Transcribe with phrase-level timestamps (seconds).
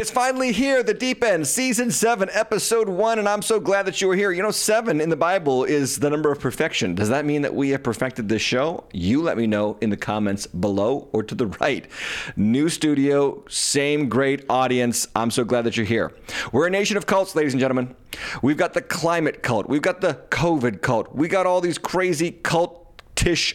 [0.00, 4.00] It's finally here, the deep end, season seven, episode one, and I'm so glad that
[4.00, 4.32] you are here.
[4.32, 6.94] You know, seven in the Bible is the number of perfection.
[6.94, 8.84] Does that mean that we have perfected this show?
[8.94, 11.86] You let me know in the comments below or to the right.
[12.34, 15.06] New studio, same great audience.
[15.14, 16.14] I'm so glad that you're here.
[16.50, 17.94] We're a nation of cults, ladies and gentlemen.
[18.40, 22.30] We've got the climate cult, we've got the COVID cult, we got all these crazy
[22.30, 22.79] cult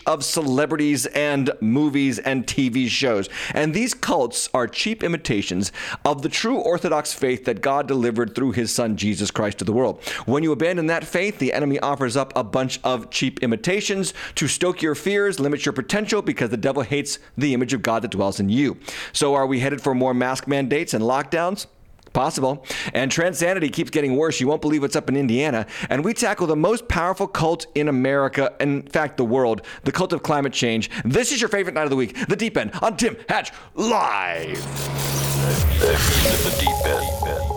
[0.05, 3.29] of celebrities and movies and TV shows.
[3.53, 5.71] And these cults are cheap imitations
[6.03, 9.73] of the true Orthodox faith that God delivered through his son Jesus Christ to the
[9.73, 10.03] world.
[10.25, 14.47] When you abandon that faith, the enemy offers up a bunch of cheap imitations to
[14.47, 18.11] stoke your fears, limit your potential, because the devil hates the image of God that
[18.11, 18.77] dwells in you.
[19.13, 21.65] So, are we headed for more mask mandates and lockdowns?
[22.15, 22.65] Possible.
[22.93, 24.39] And Transanity keeps getting worse.
[24.39, 25.67] You won't believe what's up in Indiana.
[25.89, 30.13] And we tackle the most powerful cult in America, in fact, the world, the cult
[30.13, 30.89] of climate change.
[31.03, 34.63] This is your favorite night of the week, The Deep End, on Tim Hatch Live.
[35.81, 37.54] The deep end.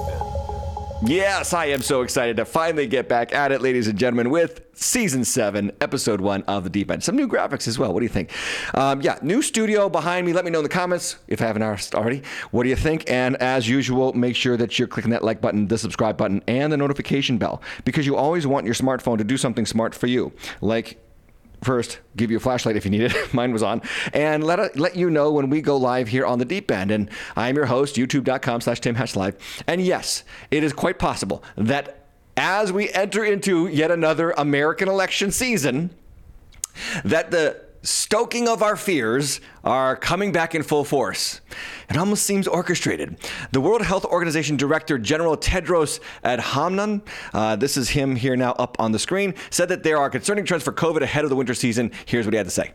[1.04, 4.62] Yes, I am so excited to finally get back at it, ladies and gentlemen, with
[4.74, 7.04] season seven, episode one of The Deep End.
[7.04, 7.94] Some new graphics as well.
[7.94, 8.32] What do you think?
[8.74, 10.32] Um, yeah, new studio behind me.
[10.32, 11.62] Let me know in the comments if I haven't
[11.94, 12.22] already.
[12.50, 13.08] What do you think?
[13.08, 16.72] And as usual, make sure that you're clicking that like button, the subscribe button, and
[16.72, 20.32] the notification bell because you always want your smartphone to do something smart for you,
[20.60, 20.98] like
[21.62, 23.14] first give you a flashlight if you need it.
[23.34, 23.82] Mine was on.
[24.12, 26.90] And let it, let you know when we go live here on the deep end.
[26.90, 29.36] And i'm your host youtube.com slash tim hatch live.
[29.66, 32.06] And yes it is quite possible that
[32.36, 35.90] as we enter into yet another american election season
[37.04, 41.40] that the stoking of our fears are coming back in full force.
[41.88, 43.16] It almost seems orchestrated.
[43.52, 47.00] The World Health Organization Director General Tedros Adhanom,
[47.32, 50.44] uh, this is him here now up on the screen, said that there are concerning
[50.44, 51.90] trends for COVID ahead of the winter season.
[52.04, 52.72] Here's what he had to say.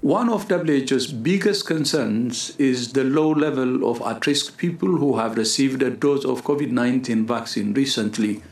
[0.00, 5.36] One of WHO's biggest concerns is the low level of at risk people who have
[5.36, 8.42] received a dose of COVID 19 vaccine recently.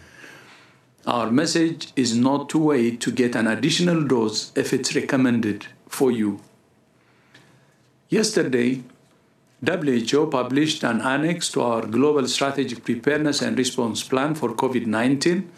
[1.06, 6.10] Our message is not to wait to get an additional dose if it's recommended for
[6.10, 6.40] you.
[8.08, 8.82] Yesterday,
[9.64, 15.50] WHO published an annex to our Global Strategic Preparedness and Response Plan for COVID 19,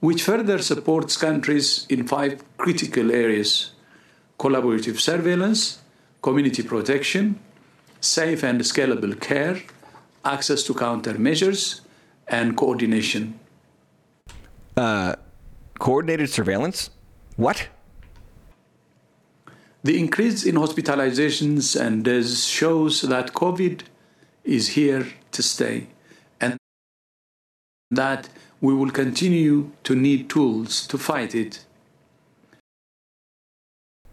[0.00, 3.72] which further supports countries in five critical areas
[4.38, 5.80] collaborative surveillance,
[6.22, 7.40] community protection,
[8.00, 9.60] safe and scalable care,
[10.24, 11.80] access to countermeasures,
[12.28, 13.38] and coordination.
[14.76, 15.16] Uh,
[15.78, 16.90] Coordinated surveillance?
[17.36, 17.68] What?
[19.84, 23.82] The increase in hospitalizations and deaths shows that COVID
[24.44, 25.86] is here to stay
[26.40, 26.56] and
[27.90, 28.28] that
[28.60, 31.64] we will continue to need tools to fight it.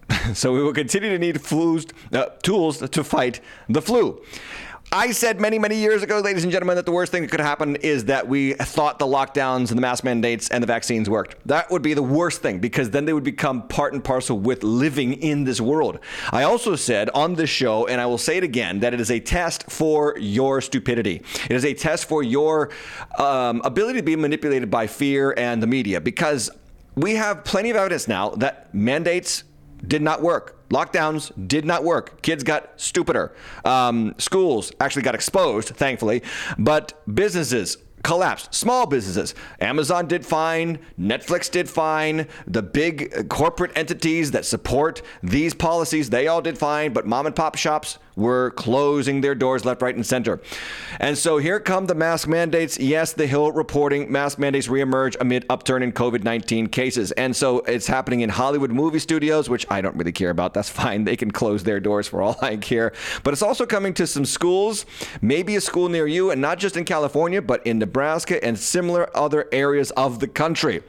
[0.34, 4.22] So we will continue to need flus, uh, tools to fight the flu.
[4.96, 7.42] I said many, many years ago, ladies and gentlemen, that the worst thing that could
[7.42, 11.36] happen is that we thought the lockdowns and the mask mandates and the vaccines worked.
[11.46, 14.64] That would be the worst thing because then they would become part and parcel with
[14.64, 16.00] living in this world.
[16.32, 19.12] I also said on this show, and I will say it again, that it is
[19.12, 21.22] a test for your stupidity.
[21.50, 22.70] It is a test for your
[23.20, 26.50] um, ability to be manipulated by fear and the media because
[26.96, 29.44] we have plenty of evidence now that mandates
[29.86, 30.55] did not work.
[30.70, 32.22] Lockdowns did not work.
[32.22, 33.34] Kids got stupider.
[33.64, 36.24] Um, schools actually got exposed, thankfully,
[36.58, 38.54] but businesses collapsed.
[38.54, 39.34] Small businesses.
[39.60, 40.80] Amazon did fine.
[41.00, 42.28] Netflix did fine.
[42.46, 47.36] The big corporate entities that support these policies, they all did fine, but mom and
[47.36, 50.40] pop shops were closing their doors left, right, and center.
[51.00, 52.80] And so here come the mask mandates.
[52.80, 57.12] Yes, the Hill reporting mask mandates reemerge amid upturn in COVID 19 cases.
[57.14, 60.54] And so it's happening in Hollywood movie studios, which I don't really care about.
[60.54, 61.04] That's fine.
[61.04, 62.94] They can close their doors for all I care.
[63.24, 64.86] But it's also coming to some schools,
[65.22, 69.16] maybe a school near you, and not just in California, but in Nebraska and similar
[69.16, 70.84] other areas of the country.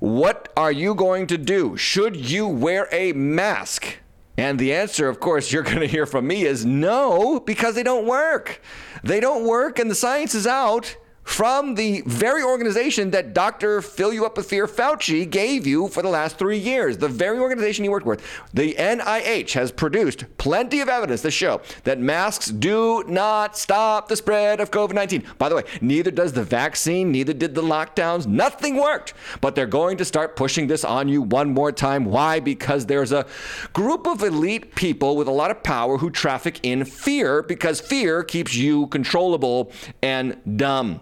[0.00, 1.76] What are you going to do?
[1.76, 3.98] Should you wear a mask?
[4.36, 7.82] And the answer, of course, you're going to hear from me is no, because they
[7.84, 8.60] don't work.
[9.02, 13.82] They don't work, and the science is out from the very organization that Dr.
[13.82, 16.98] Fill You Up with Fear Fauci gave you for the last three years.
[16.98, 18.22] The very organization he worked with.
[18.52, 24.16] The NIH has produced plenty of evidence to show that masks do not stop the
[24.16, 25.24] spread of COVID 19.
[25.38, 28.26] By the way, neither does the vaccine, neither did the lockdowns.
[28.26, 29.14] Nothing worked.
[29.40, 32.04] But they're going to start pushing this on you one more time.
[32.04, 32.38] Why?
[32.38, 33.26] Because there's a
[33.72, 38.22] group of elite people with a lot of power who traffic in fear because fear
[38.22, 39.72] keeps you controllable
[40.02, 41.00] and dumb.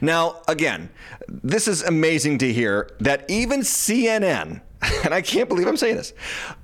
[0.00, 0.90] Now, again,
[1.28, 4.60] this is amazing to hear that even CNN,
[5.04, 6.12] and I can't believe I'm saying this,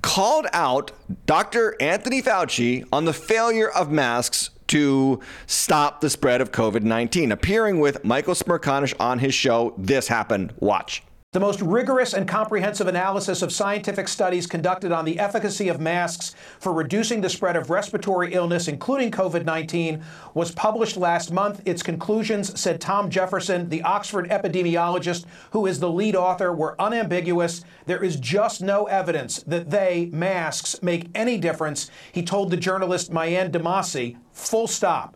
[0.01, 0.91] called out
[1.25, 1.75] Dr.
[1.79, 7.31] Anthony Fauci on the failure of masks to stop the spread of COVID 19.
[7.31, 10.53] Appearing with Michael Smerconish on his show, this happened.
[10.59, 11.03] Watch.
[11.33, 16.35] The most rigorous and comprehensive analysis of scientific studies conducted on the efficacy of masks
[16.59, 21.61] for reducing the spread of respiratory illness, including COVID 19, was published last month.
[21.63, 27.63] Its conclusions, said Tom Jefferson, the Oxford epidemiologist who is the lead author, were unambiguous.
[27.85, 33.09] There is just no evidence that they, masks, make any difference, he told the journalist
[33.09, 35.15] Maryanne Demasi, full stop.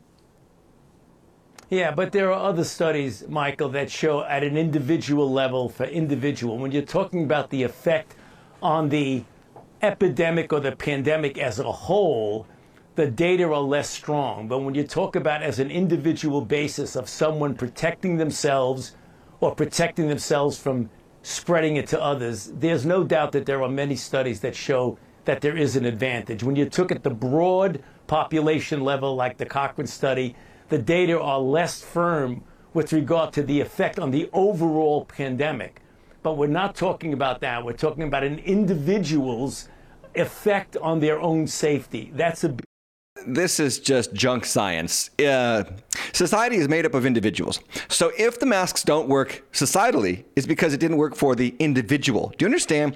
[1.71, 6.57] Yeah, but there are other studies, Michael, that show at an individual level for individual,
[6.57, 8.13] when you're talking about the effect
[8.61, 9.23] on the
[9.81, 12.45] epidemic or the pandemic as a whole,
[12.95, 14.49] the data are less strong.
[14.49, 18.97] But when you talk about as an individual basis of someone protecting themselves
[19.39, 20.89] or protecting themselves from
[21.21, 25.39] spreading it to others, there's no doubt that there are many studies that show that
[25.39, 26.43] there is an advantage.
[26.43, 30.35] When you took at the broad population level, like the Cochrane study,
[30.71, 35.81] the data are less firm with regard to the effect on the overall pandemic.
[36.23, 37.65] But we're not talking about that.
[37.65, 39.67] We're talking about an individual's
[40.15, 42.11] effect on their own safety.
[42.15, 42.55] That's a
[43.25, 45.09] this is just junk science.
[45.19, 45.63] Uh,
[46.13, 47.59] society is made up of individuals.
[47.87, 52.33] So if the masks don't work societally, it's because it didn't work for the individual.
[52.37, 52.95] Do you understand?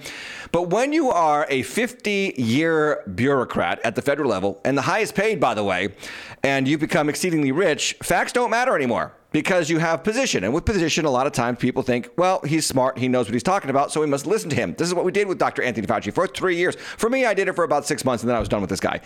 [0.52, 5.14] But when you are a 50 year bureaucrat at the federal level, and the highest
[5.14, 5.94] paid, by the way,
[6.42, 10.44] and you become exceedingly rich, facts don't matter anymore because you have position.
[10.44, 13.34] And with position, a lot of times people think, well, he's smart, he knows what
[13.34, 14.74] he's talking about, so we must listen to him.
[14.78, 15.60] This is what we did with Dr.
[15.60, 16.74] Anthony Fauci for three years.
[16.96, 18.70] For me, I did it for about six months and then I was done with
[18.70, 19.02] this guy.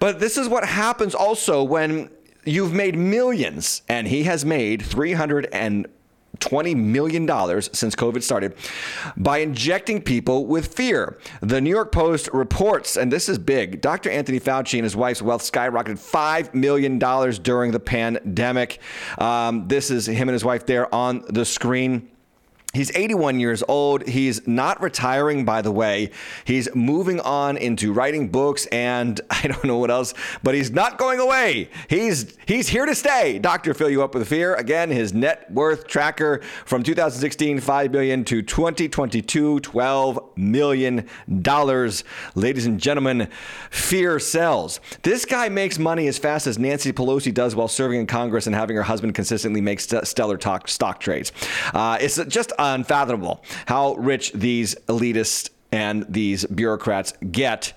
[0.00, 2.10] But this is what happens also when
[2.44, 5.86] you've made millions, and he has made 300 and
[6.40, 7.26] $20 million
[7.62, 8.54] since COVID started
[9.16, 11.18] by injecting people with fear.
[11.40, 14.10] The New York Post reports, and this is big Dr.
[14.10, 16.98] Anthony Fauci and his wife's wealth skyrocketed $5 million
[17.42, 18.80] during the pandemic.
[19.18, 22.09] Um, this is him and his wife there on the screen.
[22.72, 24.06] He's 81 years old.
[24.06, 26.10] He's not retiring, by the way.
[26.44, 30.14] He's moving on into writing books and I don't know what else,
[30.44, 31.68] but he's not going away.
[31.88, 33.40] He's he's here to stay.
[33.40, 34.54] Doctor fill you up with fear.
[34.54, 41.08] Again, his net worth tracker from 2016, 5 billion to 2022, 12 million
[41.42, 42.04] dollars.
[42.36, 43.28] Ladies and gentlemen,
[43.70, 44.78] fear sells.
[45.02, 48.54] This guy makes money as fast as Nancy Pelosi does while serving in Congress and
[48.54, 51.32] having her husband consistently make st- stellar talk, stock trades.
[51.74, 57.72] Uh, it's just unfathomable how rich these elitists and these bureaucrats get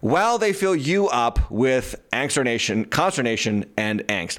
[0.00, 4.38] while they fill you up with consternation, consternation and angst.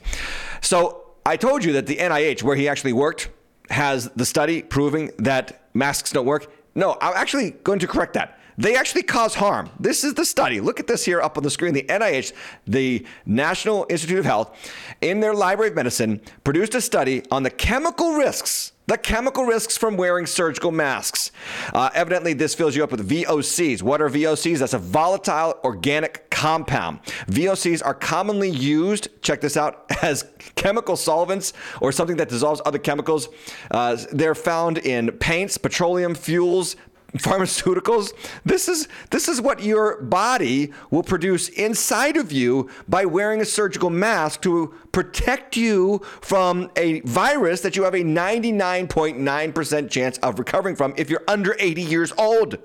[0.61, 3.29] So I told you that the NIH, where he actually worked,
[3.69, 6.51] has the study proving that masks don't work.
[6.75, 8.39] No, I'm actually going to correct that.
[8.57, 9.69] They actually cause harm.
[9.79, 10.61] This is the study.
[10.61, 11.73] Look at this here up on the screen.
[11.73, 12.33] The NIH,
[12.65, 14.71] the National Institute of Health,
[15.01, 19.77] in their Library of Medicine, produced a study on the chemical risks the chemical risks
[19.77, 21.31] from wearing surgical masks.
[21.73, 23.81] Uh, evidently, this fills you up with VOCs.
[23.81, 24.59] What are VOCs?
[24.59, 27.01] That's a volatile organic compound.
[27.27, 30.25] VOCs are commonly used, check this out, as
[30.55, 33.29] chemical solvents or something that dissolves other chemicals.
[33.71, 36.75] Uh, they're found in paints, petroleum fuels,
[37.17, 38.11] pharmaceuticals
[38.43, 43.45] this is this is what your body will produce inside of you by wearing a
[43.45, 50.39] surgical mask to protect you from a virus that you have a 99.9% chance of
[50.39, 52.57] recovering from if you're under 80 years old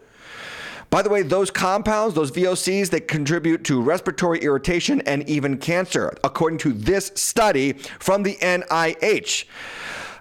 [0.91, 6.13] by the way, those compounds, those VOCs, they contribute to respiratory irritation and even cancer,
[6.25, 9.45] according to this study from the NIH.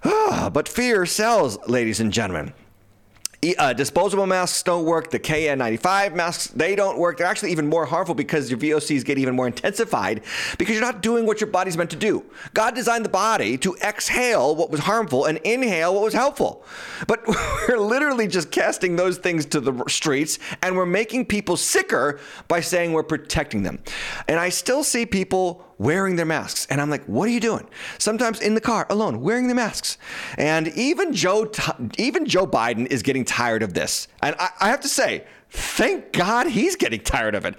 [0.05, 2.53] Ah, but fear sells, ladies and gentlemen.
[3.57, 5.11] Uh, disposable masks don't work.
[5.11, 7.17] The KN95 masks, they don't work.
[7.17, 10.23] They're actually even more harmful because your VOCs get even more intensified
[10.57, 12.25] because you're not doing what your body's meant to do.
[12.53, 16.65] God designed the body to exhale what was harmful and inhale what was helpful.
[17.07, 17.25] But
[17.69, 22.19] we're literally just casting those things to the streets and we're making people sicker
[22.49, 23.79] by saying we're protecting them.
[24.27, 26.67] And I still see people wearing their masks.
[26.69, 27.67] And I'm like, what are you doing?
[27.97, 29.97] Sometimes in the car alone, wearing the masks.
[30.37, 31.49] And even Joe,
[31.97, 34.07] even Joe Biden is getting tired of this.
[34.21, 37.55] And I, I have to say, Thank God he's getting tired of it.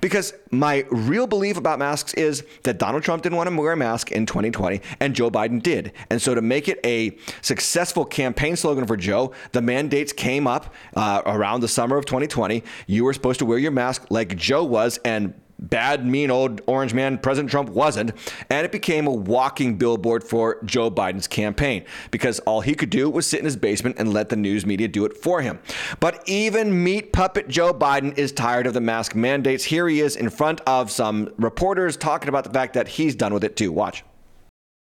[0.00, 3.76] Because my real belief about masks is that Donald Trump didn't want to wear a
[3.76, 5.92] mask in 2020 and Joe Biden did.
[6.08, 10.72] And so to make it a successful campaign slogan for Joe, the mandates came up
[10.96, 12.62] uh, around the summer of 2020.
[12.86, 16.94] You were supposed to wear your mask like Joe was, and bad, mean old orange
[16.94, 18.12] man President Trump wasn't.
[18.50, 23.08] And it became a walking billboard for Joe Biden's campaign because all he could do
[23.10, 25.58] was sit in his basement and let the news media do it for him.
[26.00, 29.64] But even meat puppet Joe Biden is tired of the mask mandates.
[29.64, 33.32] Here he is in front of some reporters talking about the fact that he's done
[33.32, 33.72] with it too.
[33.72, 34.04] Watch.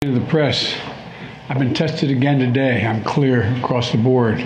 [0.02, 0.74] The press,
[1.48, 2.84] I've been tested again today.
[2.84, 4.40] I'm clear across the board.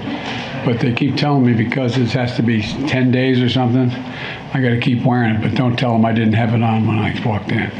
[0.67, 4.61] But they keep telling me because this has to be 10 days or something, I
[4.61, 5.41] got to keep wearing it.
[5.41, 7.71] But don't tell them I didn't have it on when I walked in.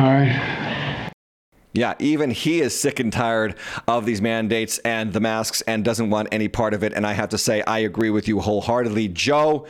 [0.00, 1.08] All right?
[1.74, 3.54] Yeah, even he is sick and tired
[3.86, 6.92] of these mandates and the masks and doesn't want any part of it.
[6.92, 9.06] And I have to say, I agree with you wholeheartedly.
[9.08, 9.66] Joe,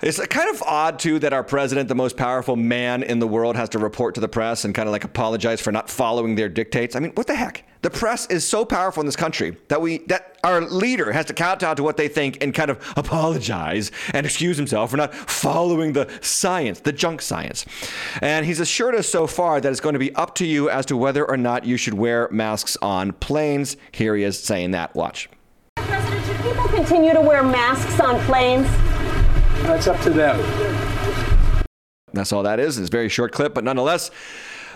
[0.00, 3.56] it's kind of odd, too, that our president, the most powerful man in the world,
[3.56, 6.48] has to report to the press and kind of like apologize for not following their
[6.48, 6.96] dictates.
[6.96, 7.62] I mean, what the heck?
[7.86, 11.32] The press is so powerful in this country that we that our leader has to
[11.32, 15.92] kowtow to what they think and kind of apologize and excuse himself for not following
[15.92, 17.64] the science, the junk science.
[18.20, 20.84] And he's assured us so far that it's going to be up to you as
[20.86, 23.76] to whether or not you should wear masks on planes.
[23.92, 24.92] Here he is saying that.
[24.96, 25.28] Watch.
[25.76, 28.66] President, should people continue to wear masks on planes?
[29.62, 30.40] That's up to them.
[32.12, 32.78] That's all that is.
[32.78, 34.10] It's a very short clip, but nonetheless,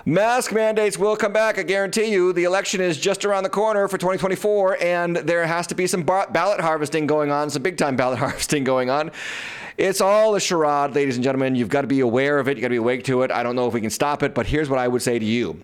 [0.04, 1.58] mask mandates will come back.
[1.58, 2.32] I guarantee you.
[2.32, 6.02] The election is just around the corner for 2024, and there has to be some
[6.02, 9.10] ballot harvesting going on, some big time ballot harvesting going on.
[9.76, 11.54] It's all a charade, ladies and gentlemen.
[11.54, 12.56] You've got to be aware of it.
[12.56, 13.30] You've got to be awake to it.
[13.30, 15.24] I don't know if we can stop it, but here's what I would say to
[15.24, 15.62] you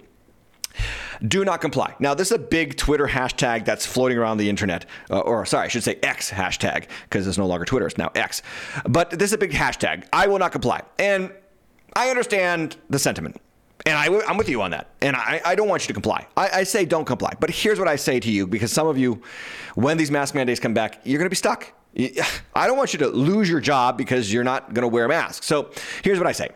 [1.27, 1.95] do not comply.
[1.99, 5.65] Now, this is a big Twitter hashtag that's floating around the internet, uh, or sorry,
[5.65, 8.43] I should say X hashtag, because it's no longer Twitter, it's now X.
[8.87, 10.07] But this is a big hashtag.
[10.13, 10.83] I will not comply.
[10.99, 11.33] And
[11.95, 13.41] I understand the sentiment.
[13.87, 14.91] And I, am with you on that.
[15.01, 16.27] And I, I don't want you to comply.
[16.37, 17.33] I, I, say don't comply.
[17.39, 19.23] But here's what I say to you because some of you,
[19.77, 21.73] when these mask mandates come back, you're going to be stuck.
[22.55, 25.09] I don't want you to lose your job because you're not going to wear a
[25.09, 25.45] mask.
[25.45, 25.71] So
[26.03, 26.51] here's what I say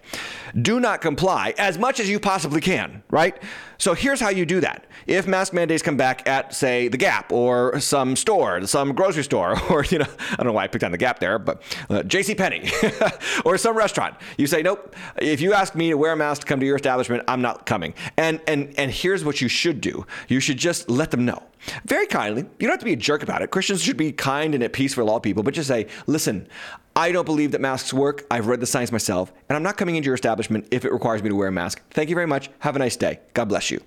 [0.61, 3.41] do not comply as much as you possibly can, right?
[3.81, 4.85] So here's how you do that.
[5.07, 9.59] If mask mandates come back at, say, the Gap or some store, some grocery store,
[9.71, 12.03] or, you know, I don't know why I picked on the Gap there, but uh,
[12.03, 12.35] J.C.
[12.35, 12.71] Penney
[13.47, 16.47] or some restaurant, you say, nope, if you ask me to wear a mask to
[16.47, 17.95] come to your establishment, I'm not coming.
[18.19, 21.43] And, and, and here's what you should do you should just let them know.
[21.85, 22.43] Very kindly.
[22.43, 23.51] You don't have to be a jerk about it.
[23.51, 26.49] Christians should be kind and at peace with all people, but just say, listen,
[26.97, 28.27] I don't believe that masks work.
[28.31, 31.23] I've read the science myself, and I'm not coming into your establishment if it requires
[31.23, 31.83] me to wear a mask.
[31.91, 32.51] Thank you very much.
[32.61, 33.21] Have a nice day.
[33.33, 33.81] God bless you.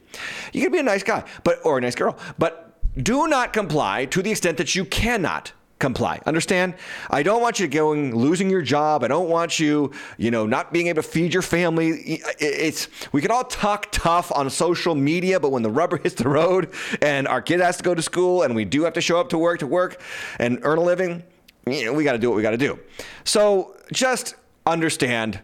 [0.53, 4.05] You can be a nice guy, but or a nice girl, but do not comply
[4.05, 6.22] to the extent that you cannot comply.
[6.25, 6.75] Understand?
[7.10, 9.03] I don't want you going losing your job.
[9.03, 12.22] I don't want you, you know, not being able to feed your family.
[12.39, 16.29] It's we can all talk tough on social media, but when the rubber hits the
[16.29, 19.19] road and our kid has to go to school and we do have to show
[19.19, 20.01] up to work to work
[20.39, 21.24] and earn a living,
[21.65, 22.79] you know, we got to do what we got to do.
[23.24, 25.39] So just understand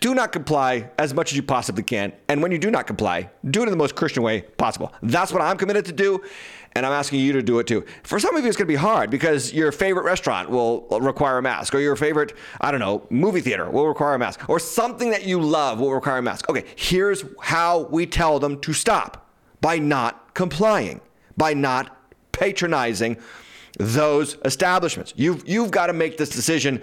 [0.00, 2.12] do not comply as much as you possibly can.
[2.28, 4.94] And when you do not comply, do it in the most Christian way possible.
[5.02, 6.22] That's what I'm committed to do.
[6.72, 7.84] And I'm asking you to do it too.
[8.02, 11.36] For some of you, it's going to be hard because your favorite restaurant will require
[11.36, 14.58] a mask, or your favorite, I don't know, movie theater will require a mask, or
[14.58, 16.48] something that you love will require a mask.
[16.48, 19.28] Okay, here's how we tell them to stop
[19.60, 21.00] by not complying,
[21.36, 21.96] by not
[22.32, 23.18] patronizing
[23.78, 25.14] those establishments.
[25.16, 26.82] You've, you've got to make this decision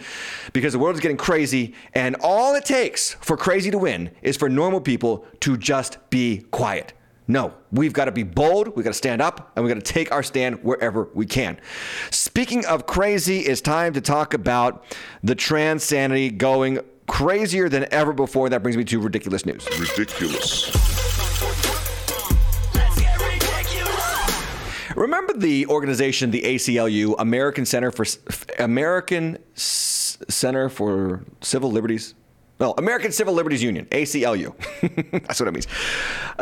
[0.54, 4.38] because the world is getting crazy, and all it takes for crazy to win is
[4.38, 6.94] for normal people to just be quiet.
[7.30, 9.94] No, we've got to be bold, we've got to stand up, and we've got to
[9.94, 11.60] take our stand wherever we can.
[12.10, 14.86] Speaking of crazy, it's time to talk about
[15.24, 18.50] the trans sanity going crazier than ever before.
[18.50, 19.68] That brings me to ridiculous news.
[19.78, 21.17] Ridiculous.
[24.98, 28.04] Remember the organization, the ACLU, American Center for
[28.58, 32.16] American Center for Civil Liberties?
[32.58, 34.56] Well, American Civil Liberties Union, ACLU.
[35.28, 35.68] That's what it means.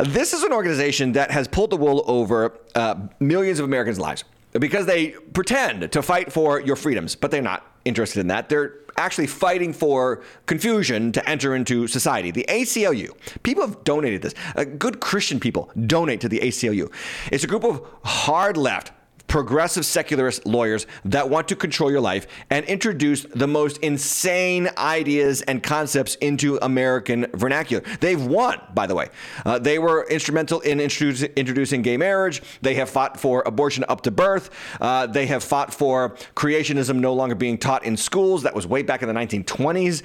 [0.06, 4.24] This is an organization that has pulled the wool over uh, millions of Americans' lives
[4.52, 8.48] because they pretend to fight for your freedoms, but they're not interested in that.
[8.48, 12.30] They're actually fighting for confusion to enter into society.
[12.30, 13.10] The ACLU,
[13.42, 14.34] people have donated this.
[14.54, 16.92] Uh, good Christian people donate to the ACLU.
[17.30, 18.92] It's a group of hard left,
[19.28, 25.42] progressive secularist lawyers that want to control your life and introduce the most insane ideas
[25.42, 27.82] and concepts into American vernacular.
[28.00, 29.08] They've won, by the way.
[29.44, 32.42] Uh, they were instrumental in introducing, introducing gay marriage.
[32.62, 34.50] They have fought for abortion up to birth.
[34.80, 38.42] Uh, they have fought for creationism no longer being taught in schools.
[38.42, 40.02] That was way back in the 1920s.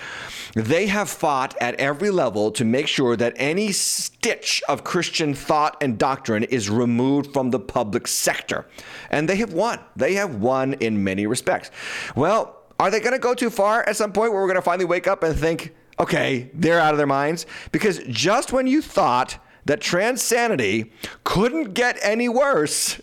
[0.56, 5.78] They have fought at every level to make sure that any stitch of Christian thought
[5.82, 8.66] and doctrine is removed from the public sector.
[9.12, 9.80] And they have won.
[9.96, 11.70] They have won in many respects.
[12.16, 14.64] Well, are they going to go too far at some point where we're going to
[14.64, 17.46] finally wake up and think, okay, they're out of their minds?
[17.72, 20.92] Because just when you thought that transanity
[21.24, 23.00] couldn't get any worse,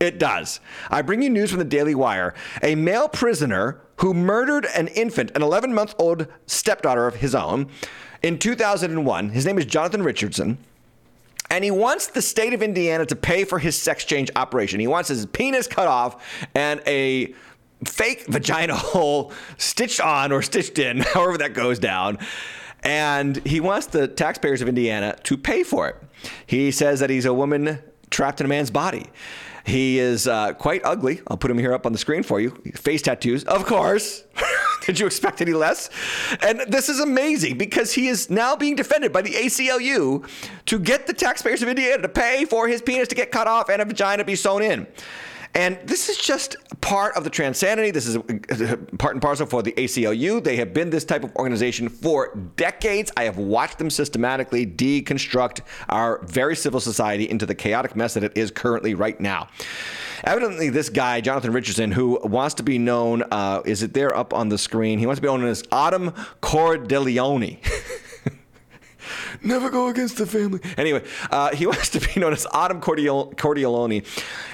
[0.00, 0.58] it does.
[0.90, 2.34] I bring you news from the Daily Wire.
[2.62, 7.68] A male prisoner who murdered an infant, an 11 month old stepdaughter of his own,
[8.22, 10.58] in 2001, his name is Jonathan Richardson.
[11.50, 14.78] And he wants the state of Indiana to pay for his sex change operation.
[14.80, 16.22] He wants his penis cut off
[16.54, 17.34] and a
[17.84, 22.18] fake vagina hole stitched on or stitched in, however that goes down.
[22.82, 25.96] And he wants the taxpayers of Indiana to pay for it.
[26.46, 27.80] He says that he's a woman
[28.10, 29.06] trapped in a man's body.
[29.64, 31.20] He is uh, quite ugly.
[31.26, 32.50] I'll put him here up on the screen for you.
[32.74, 34.24] Face tattoos, of course.
[34.86, 35.90] Did you expect any less?
[36.42, 40.26] And this is amazing because he is now being defended by the ACLU
[40.66, 43.68] to get the taxpayers of Indiana to pay for his penis to get cut off
[43.68, 44.86] and a vagina be sewn in.
[45.54, 47.90] And this is just part of the Transanity.
[47.90, 48.16] This is
[48.98, 50.42] part and parcel for the ACLU.
[50.42, 53.10] They have been this type of organization for decades.
[53.16, 58.22] I have watched them systematically deconstruct our very civil society into the chaotic mess that
[58.22, 59.48] it is currently right now.
[60.22, 64.34] Evidently, this guy, Jonathan Richardson, who wants to be known, uh, is it there up
[64.34, 64.98] on the screen?
[64.98, 67.58] He wants to be known as Autumn Cordileone.
[69.42, 70.60] Never go against the family.
[70.76, 74.06] Anyway, uh, he wants to be known as Autumn Cordial- Cordialone.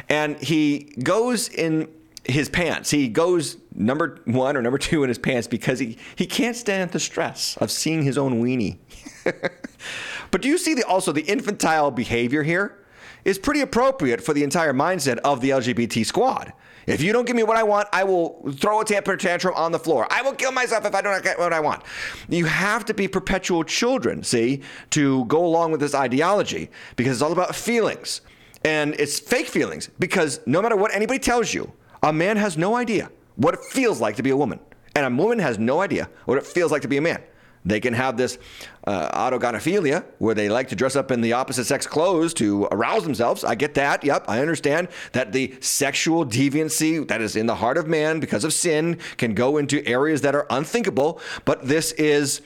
[0.09, 1.89] And he goes in
[2.25, 2.91] his pants.
[2.91, 6.91] He goes number one or number two in his pants because he, he can't stand
[6.91, 8.79] the stress of seeing his own weenie.
[10.31, 12.79] but do you see the, also the infantile behavior here
[13.27, 16.53] is pretty appropriate for the entire mindset of the LGBT squad.
[16.87, 19.73] If you don't give me what I want, I will throw a temper tantrum on
[19.73, 20.07] the floor.
[20.11, 21.83] I will kill myself if I don't get what I want.
[22.29, 27.23] You have to be perpetual children, see, to go along with this ideology because it's
[27.23, 28.21] all about feelings.
[28.65, 32.77] And it's fake feelings because no matter what anybody tells you, a man has no
[32.77, 34.61] idea what it feels like to be a woman.
[34.95, 37.23] And a woman has no idea what it feels like to be a man.
[37.67, 38.39] They can have this
[38.87, 43.03] uh, autogynephilia where they like to dress up in the opposite sex clothes to arouse
[43.03, 43.43] themselves.
[43.45, 44.05] I get that.
[44.05, 48.45] Yep, I understand that the sexual deviancy that is in the heart of man because
[48.45, 51.21] of sin can go into areas that are unthinkable.
[51.45, 52.41] But this is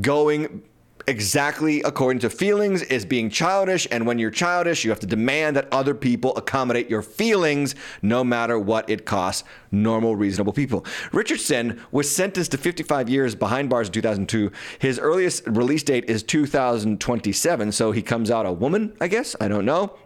[0.00, 0.62] going
[1.10, 5.56] exactly according to feelings is being childish and when you're childish you have to demand
[5.56, 9.42] that other people accommodate your feelings no matter what it costs
[9.72, 10.86] normal reasonable people.
[11.12, 16.22] Richardson was sentenced to 55 years behind bars in 2002 his earliest release date is
[16.22, 19.34] 2027 so he comes out a woman i guess?
[19.40, 19.98] I don't know.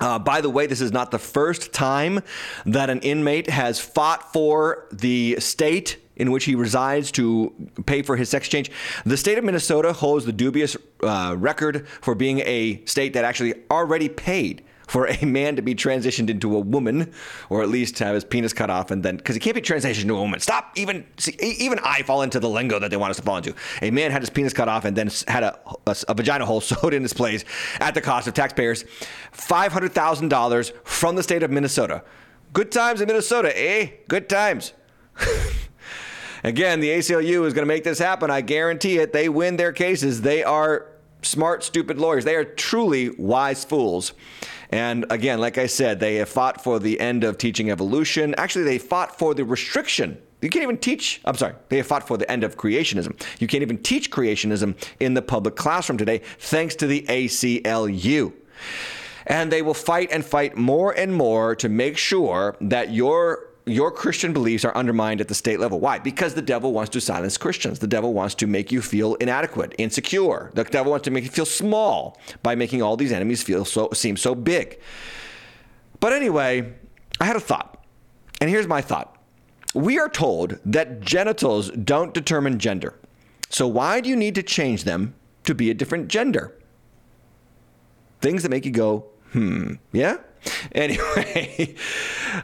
[0.00, 2.20] Uh, by the way, this is not the first time
[2.64, 7.52] that an inmate has fought for the state in which he resides to
[7.86, 8.70] pay for his sex change.
[9.04, 13.54] The state of Minnesota holds the dubious uh, record for being a state that actually
[13.70, 17.12] already paid for a man to be transitioned into a woman,
[17.48, 20.08] or at least have his penis cut off, and then because he can't be transitioned
[20.08, 20.40] to a woman.
[20.40, 20.72] Stop!
[20.74, 23.54] Even see, even I fall into the lingo that they want us to fall into.
[23.82, 26.60] A man had his penis cut off and then had a, a, a vagina hole
[26.70, 27.44] sewed in his place
[27.78, 28.84] at the cost of taxpayers,
[29.30, 32.02] five hundred thousand dollars from the state of Minnesota.
[32.52, 33.90] Good times in Minnesota, eh?
[34.08, 34.72] Good times.
[36.42, 38.30] Again, the ACLU is going to make this happen.
[38.30, 39.12] I guarantee it.
[39.12, 40.22] They win their cases.
[40.22, 40.86] They are
[41.22, 42.24] smart, stupid lawyers.
[42.24, 44.12] They are truly wise fools.
[44.70, 48.34] And again, like I said, they have fought for the end of teaching evolution.
[48.36, 50.20] Actually, they fought for the restriction.
[50.40, 53.20] You can't even teach, I'm sorry, they have fought for the end of creationism.
[53.40, 58.32] You can't even teach creationism in the public classroom today, thanks to the ACLU.
[59.26, 63.90] And they will fight and fight more and more to make sure that your your
[63.90, 65.80] Christian beliefs are undermined at the state level.
[65.80, 65.98] Why?
[65.98, 67.78] Because the devil wants to silence Christians.
[67.78, 70.50] The devil wants to make you feel inadequate, insecure.
[70.54, 73.90] The devil wants to make you feel small by making all these enemies feel so
[73.92, 74.80] seem so big.
[76.00, 76.72] But anyway,
[77.20, 77.84] I had a thought.
[78.40, 79.16] And here's my thought.
[79.74, 82.98] We are told that genitals don't determine gender.
[83.50, 86.56] So why do you need to change them to be a different gender?
[88.20, 90.18] Things that make you go, hmm, yeah?
[90.72, 91.74] Anyway,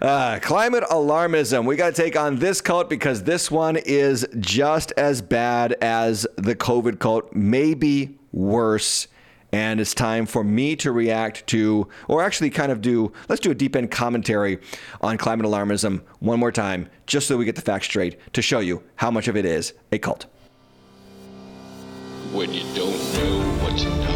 [0.01, 1.65] uh, climate alarmism.
[1.65, 6.27] We got to take on this cult because this one is just as bad as
[6.37, 9.07] the COVID cult, maybe worse.
[9.53, 13.51] and it's time for me to react to, or actually kind of do, let's do
[13.51, 14.59] a deep end commentary
[15.01, 18.59] on climate alarmism one more time, just so we get the facts straight to show
[18.59, 20.27] you how much of it is a cult.
[22.33, 24.16] When you don't know what to know.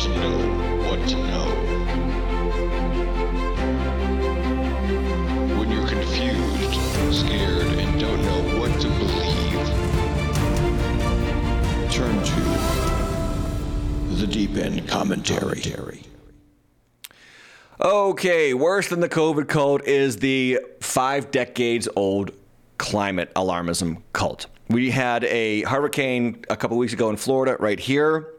[0.00, 0.38] To know
[0.88, 1.46] what to know.
[5.58, 6.74] When you're confused,
[7.14, 9.68] scared, and don't know what to believe.
[11.92, 12.40] Turn to
[14.16, 16.02] the Deep End Commentary.
[17.80, 22.32] Okay, worse than the COVID cult is the five decades old
[22.78, 24.46] climate alarmism cult.
[24.68, 28.33] We had a hurricane a couple weeks ago in Florida, right here.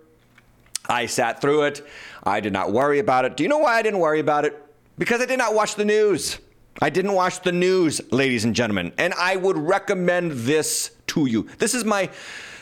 [0.89, 1.85] I sat through it.
[2.23, 3.37] I did not worry about it.
[3.37, 4.61] Do you know why I didn't worry about it?
[4.97, 6.39] Because I did not watch the news.
[6.81, 11.47] I didn't watch the news, ladies and gentlemen, and I would recommend this to you.
[11.57, 12.09] This is my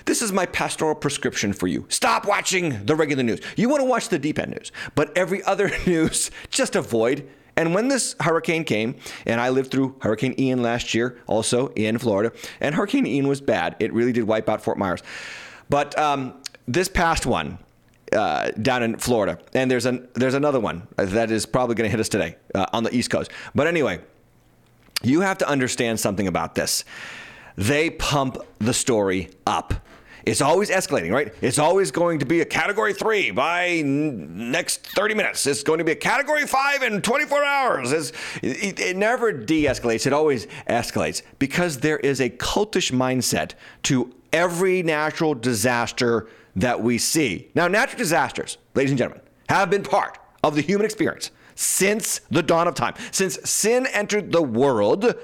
[0.05, 1.85] this is my pastoral prescription for you.
[1.89, 3.39] Stop watching the regular news.
[3.55, 7.27] You want to watch the deep end news, but every other news just avoid.
[7.55, 11.99] And when this hurricane came, and I lived through Hurricane Ian last year, also in
[11.99, 13.75] Florida, and Hurricane Ian was bad.
[13.79, 15.03] It really did wipe out Fort Myers.
[15.69, 17.59] But um, this past one,
[18.13, 21.91] uh, down in Florida, and there's an there's another one that is probably going to
[21.91, 23.31] hit us today uh, on the East Coast.
[23.55, 23.99] But anyway,
[25.01, 26.85] you have to understand something about this.
[27.55, 29.73] They pump the story up.
[30.25, 31.33] It's always escalating, right?
[31.41, 35.45] It's always going to be a category three by n- next 30 minutes.
[35.45, 37.91] It's going to be a category five in 24 hours.
[38.41, 43.51] It, it never de escalates, it always escalates because there is a cultish mindset
[43.83, 47.49] to every natural disaster that we see.
[47.55, 52.41] Now, natural disasters, ladies and gentlemen, have been part of the human experience since the
[52.41, 52.93] dawn of time.
[53.11, 55.15] Since sin entered the world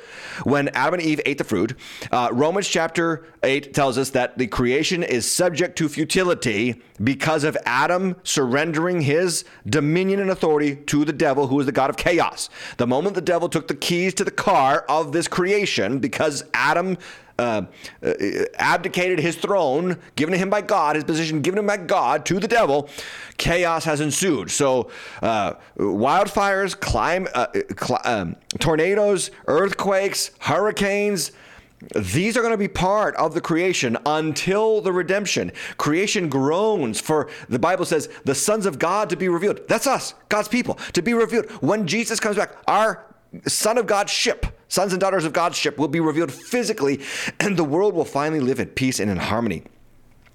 [0.44, 1.76] when Adam and Eve ate the fruit,
[2.12, 7.58] uh, Romans chapter 8 tells us that the creation is subject to futility because of
[7.66, 12.50] Adam surrendering his dominion and authority to the devil, who is the God of chaos.
[12.78, 16.98] The moment the devil took the keys to the car of this creation, because Adam
[17.40, 17.62] uh,
[18.04, 18.14] uh,
[18.56, 22.40] abdicated his throne, given to him by God, his position given him by God to
[22.40, 22.90] the devil,
[23.38, 24.52] chaos has ensued.
[24.52, 27.48] So, uh, wildfires, climate, uh,
[27.80, 31.32] cl- um, tornadoes, earthquakes, hurricanes.
[31.96, 35.54] These are going to be part of the creation until the redemption.
[35.78, 39.62] Creation groans for, the Bible says, the sons of God to be revealed.
[39.70, 41.50] That's us, God's people, to be revealed.
[41.62, 43.06] When Jesus comes back, our
[43.48, 47.02] Son of God's ship, sons and daughters of God's ship, will be revealed physically,
[47.40, 49.64] and the world will finally live at peace and in harmony.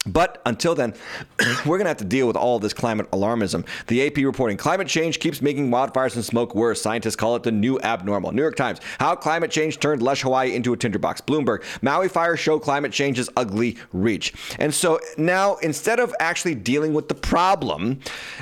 [0.07, 0.95] But until then,
[1.67, 3.67] we're going to have to deal with all this climate alarmism.
[3.87, 6.81] The AP reporting climate change keeps making wildfires and smoke worse.
[6.83, 8.33] Scientists call it the new abnormal.
[8.33, 11.23] New York Times, how climate change turned lush Hawaii into a tinderbox.
[11.23, 14.35] Bloomberg, Maui fires show climate change's ugly reach.
[14.59, 18.01] And so now, instead of actually dealing with the problem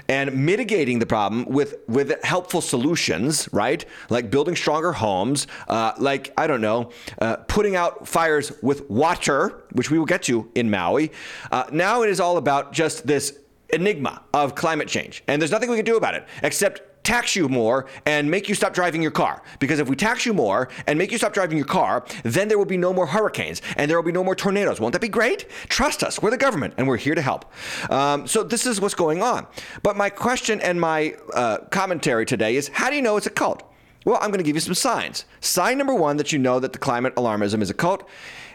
[0.09, 3.85] and mitigating the problem with, with helpful solutions, right?
[4.11, 9.63] Like building stronger homes, uh, like, I don't know, uh, putting out fires with water,
[9.73, 11.13] which we will get to in Maui.
[11.53, 13.39] Uh, now it is all about just this
[13.71, 15.23] enigma of climate change.
[15.29, 18.55] And there's nothing we can do about it except tax you more and make you
[18.55, 19.43] stop driving your car.
[19.59, 22.59] Because if we tax you more and make you stop driving your car, then there
[22.59, 24.81] will be no more hurricanes and there will be no more tornadoes.
[24.81, 25.49] Won't that be great?
[25.69, 26.23] Trust us.
[26.23, 27.53] We're the government and we're here to help.
[27.91, 29.47] Um, so this is what's going on.
[29.83, 33.31] But my question and my uh, commentary today is how do you know it's a
[33.31, 33.65] cult?
[34.05, 35.27] Well, I'm going to give you some signs.
[35.41, 38.09] Sign number one that you know that the climate alarmism is a cult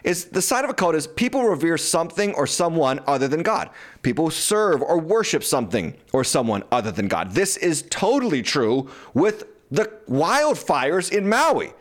[0.04, 3.70] is the sign of a cult is people revere something or someone other than God.
[4.02, 7.32] People serve or worship something or someone other than God.
[7.32, 11.72] This is totally true with the wildfires in Maui.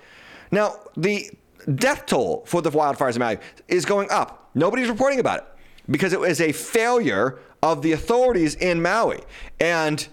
[0.51, 1.29] Now, the
[1.75, 4.49] death toll for the wildfires in Maui is going up.
[4.55, 5.45] Nobody's reporting about it
[5.89, 9.21] because it was a failure of the authorities in Maui.
[9.59, 10.07] And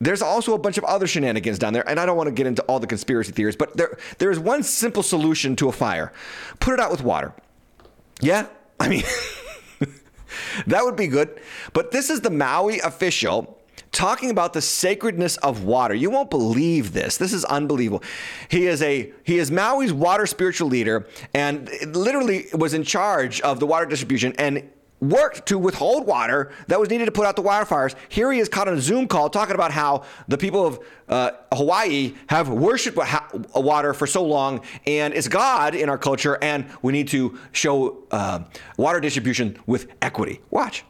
[0.00, 2.46] there's also a bunch of other shenanigans down there, and I don't want to get
[2.46, 6.12] into all the conspiracy theories, but there there is one simple solution to a fire:
[6.58, 7.34] put it out with water.
[8.20, 8.46] Yeah,
[8.78, 9.04] I mean,
[10.66, 11.40] that would be good.
[11.72, 13.58] But this is the Maui official
[13.92, 15.94] talking about the sacredness of water.
[15.94, 17.16] You won't believe this.
[17.16, 18.02] This is unbelievable.
[18.48, 23.60] He is a he is Maui's water spiritual leader and literally was in charge of
[23.60, 27.42] the water distribution and worked to withhold water that was needed to put out the
[27.42, 27.94] wildfires.
[28.08, 31.30] Here he is caught on a Zoom call talking about how the people of uh,
[31.52, 32.98] Hawaii have worshipped
[33.54, 38.04] water for so long and it's God in our culture, and we need to show
[38.10, 38.40] uh,
[38.76, 40.40] water distribution with equity.
[40.50, 40.84] Watch.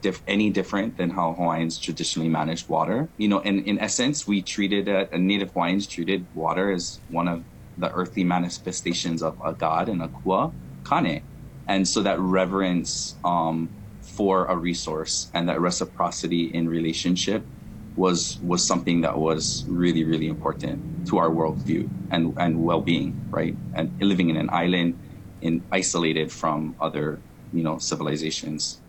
[0.00, 3.08] Dif- any different than how Hawaiians traditionally managed water.
[3.16, 7.42] You know, in, in essence, we treated uh, Native Hawaiians treated water as one of
[7.78, 10.52] the earthly manifestations of a god and a kua
[10.88, 11.22] kane
[11.68, 17.48] and so that reverence um, for a resource and that reciprocity in relationship
[17.96, 23.58] was was something that was really really important to our worldview and and well-being right?
[23.74, 24.98] And living in an island
[25.40, 28.82] in isolated from other you know civilizations.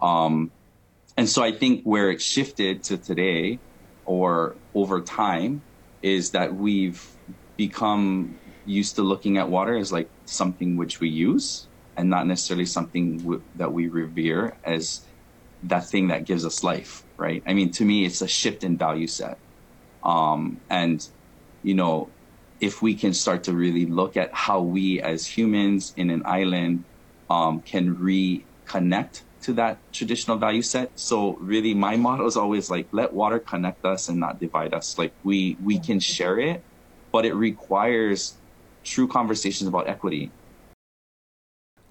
[0.00, 0.52] Um,
[1.16, 3.60] and so i think where it shifted to today
[4.04, 5.64] or over time
[6.02, 7.02] is that we've
[7.56, 12.66] become used to looking at water as like something which we use and not necessarily
[12.66, 15.00] something w- that we revere as
[15.62, 17.42] that thing that gives us life, right?
[17.46, 19.38] I mean, to me, it's a shift in value set.
[20.02, 21.00] Um, and,
[21.62, 22.14] you know,
[22.60, 26.84] if we can start to really look at how we as humans in an island
[27.28, 30.92] um, can reconnect to that traditional value set.
[30.96, 34.96] So really my motto is always like let water connect us and not divide us.
[34.98, 36.64] Like we we can share it,
[37.12, 38.40] but it requires
[38.84, 40.34] true conversations about equity.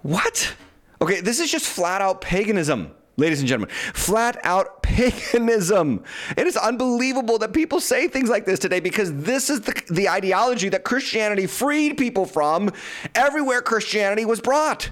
[0.02, 0.56] What?
[1.02, 2.92] Okay, this is just flat out paganism.
[3.18, 6.04] Ladies and gentlemen, flat out paganism.
[6.38, 10.10] It is unbelievable that people say things like this today because this is the, the
[10.10, 12.72] ideology that Christianity freed people from
[13.14, 14.90] everywhere Christianity was brought.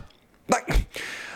[0.50, 0.88] Like,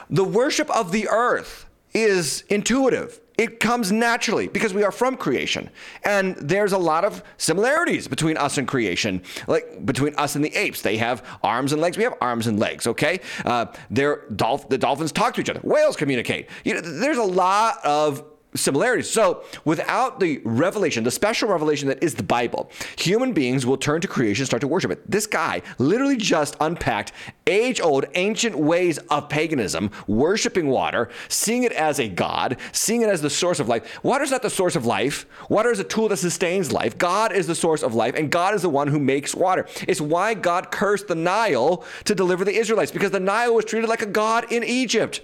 [0.09, 1.62] the worship of the earth
[1.93, 3.19] is intuitive.
[3.37, 5.69] It comes naturally because we are from creation.
[6.03, 10.55] And there's a lot of similarities between us and creation, like between us and the
[10.55, 10.81] apes.
[10.81, 11.97] They have arms and legs.
[11.97, 13.21] We have arms and legs, okay?
[13.43, 15.61] Uh, dolph- the dolphins talk to each other.
[15.63, 16.49] Whales communicate.
[16.63, 18.23] You know, there's a lot of
[18.55, 19.09] similarities.
[19.09, 24.01] So, without the revelation, the special revelation that is the Bible, human beings will turn
[24.01, 25.09] to creation, start to worship it.
[25.09, 27.11] This guy literally just unpacked
[27.47, 33.09] age old, ancient ways of paganism, worshiping water, seeing it as a god, seeing it
[33.09, 34.03] as the source of life.
[34.03, 36.97] Water is not the source of life, water is a tool that sustains life.
[36.97, 39.67] God is the source of life, and God is the one who makes water.
[39.87, 43.89] It's why God cursed the Nile to deliver the Israelites, because the Nile was treated
[43.89, 45.21] like a god in Egypt.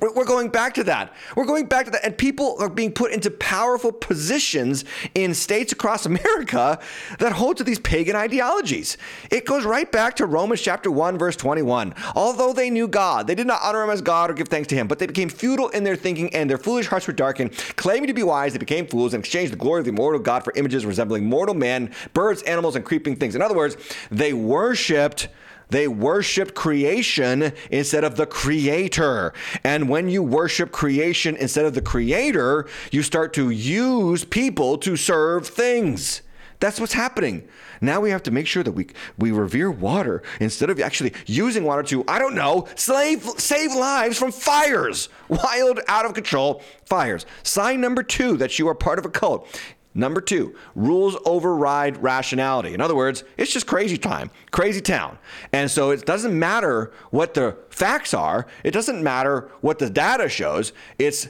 [0.00, 1.12] We're going back to that.
[1.34, 2.04] We're going back to that.
[2.04, 6.78] And people are being put into powerful positions in states across America
[7.18, 8.96] that hold to these pagan ideologies.
[9.30, 11.94] It goes right back to Romans chapter 1, verse 21.
[12.14, 14.74] Although they knew God, they did not honor him as God or give thanks to
[14.74, 17.52] him, but they became futile in their thinking and their foolish hearts were darkened.
[17.76, 20.44] Claiming to be wise, they became fools and exchanged the glory of the immortal God
[20.44, 23.34] for images resembling mortal man, birds, animals, and creeping things.
[23.34, 23.76] In other words,
[24.10, 25.28] they worshiped
[25.70, 29.32] they worshiped creation instead of the creator.
[29.64, 34.96] And when you worship creation instead of the creator, you start to use people to
[34.96, 36.22] serve things.
[36.58, 37.46] That's what's happening.
[37.80, 38.86] Now we have to make sure that we
[39.18, 44.18] we revere water instead of actually using water to, I don't know, slave, save lives
[44.18, 47.26] from fires, wild, out of control fires.
[47.42, 49.46] Sign number two that you are part of a cult
[49.96, 52.74] Number two, rules override rationality.
[52.74, 55.18] In other words, it's just crazy time, crazy town.
[55.52, 60.28] And so it doesn't matter what the facts are, it doesn't matter what the data
[60.28, 60.74] shows.
[60.98, 61.28] It's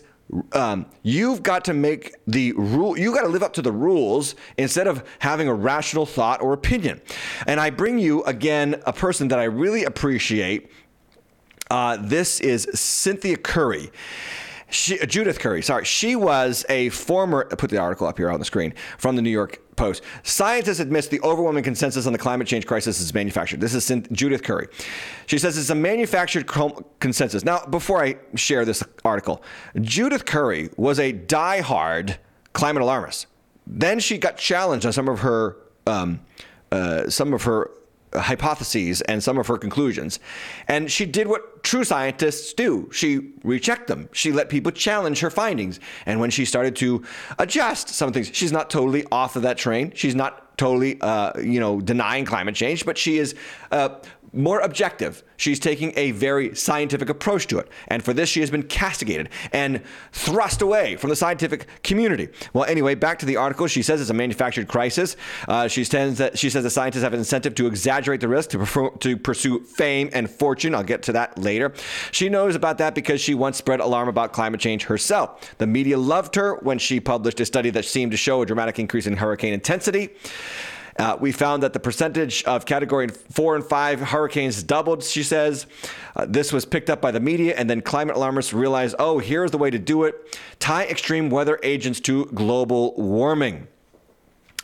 [0.53, 4.35] um, you've got to make the rule, you've got to live up to the rules
[4.57, 7.01] instead of having a rational thought or opinion.
[7.47, 10.73] And I bring you again a person that I really appreciate.
[11.71, 13.93] Uh, this is Cynthia Curry.
[14.69, 17.45] She, Judith Curry, sorry, she was a former.
[17.45, 20.03] Put the article up here on the screen from the New York Post.
[20.25, 23.61] Scientists admits the overwhelming consensus on the climate change crisis is manufactured.
[23.61, 24.69] This is Judith Curry.
[25.27, 26.49] She says it's a manufactured
[26.99, 27.45] consensus.
[27.45, 29.43] Now, before I share this article,
[29.81, 32.19] Judith Curry was a die-hard
[32.53, 33.27] climate alarmist.
[33.67, 36.21] Then she got challenged on some of her um,
[36.73, 37.71] uh, some of her
[38.19, 40.19] hypotheses and some of her conclusions.
[40.69, 42.89] And she did what true scientists do.
[42.93, 44.09] She rechecked them.
[44.13, 45.81] She let people challenge her findings.
[46.07, 47.05] And when she started to
[47.39, 49.93] adjust some things, she's not totally off of that train.
[49.95, 53.35] She's not totally, uh, you know, denying climate change, but she is
[53.71, 53.91] uh,
[54.37, 55.25] more objective.
[55.37, 57.69] She's taking a very scientific approach to it.
[57.89, 62.29] And for this, she has been castigated and thrust away from the scientific community.
[62.53, 63.67] Well, anyway, back to the article.
[63.67, 65.17] She says it's a manufactured crisis.
[65.49, 68.51] Uh, she, says that, she says the scientists have an incentive to exaggerate the risk
[68.51, 70.75] to, to pursue fame and fortune.
[70.75, 71.73] I'll get to that later.
[72.13, 75.55] She knows about that because she once spread alarm about climate change herself.
[75.59, 78.79] The media loved her when she published a study that seemed to show a dramatic
[78.79, 80.11] increase in hurricane intensity.
[80.99, 85.67] Uh, we found that the percentage of category four and five hurricanes doubled, she says.
[86.15, 89.51] Uh, this was picked up by the media, and then climate alarmists realized, oh, here's
[89.51, 93.67] the way to do it tie extreme weather agents to global warming.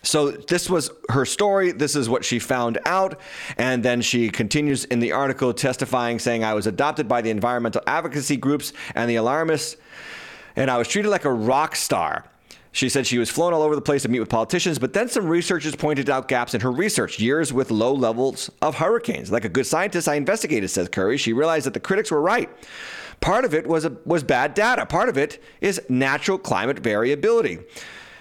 [0.02, 1.70] So this was her story.
[1.70, 3.20] This is what she found out.
[3.56, 7.82] And then she continues in the article testifying, saying, I was adopted by the environmental
[7.86, 9.76] advocacy groups and the alarmists,
[10.56, 12.24] and I was treated like a rock star.
[12.74, 15.08] She said she was flown all over the place to meet with politicians, but then
[15.08, 17.20] some researchers pointed out gaps in her research.
[17.20, 19.30] Years with low levels of hurricanes.
[19.30, 21.18] Like a good scientist, I investigated, says Curry.
[21.18, 22.48] She realized that the critics were right.
[23.20, 24.86] Part of it was a, was bad data.
[24.86, 27.58] Part of it is natural climate variability.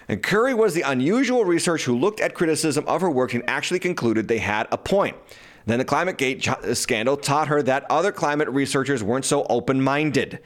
[0.09, 3.79] And Curry was the unusual researcher who looked at criticism of her work and actually
[3.79, 5.15] concluded they had a point.
[5.65, 10.39] Then the ClimateGate scandal taught her that other climate researchers weren't so open minded.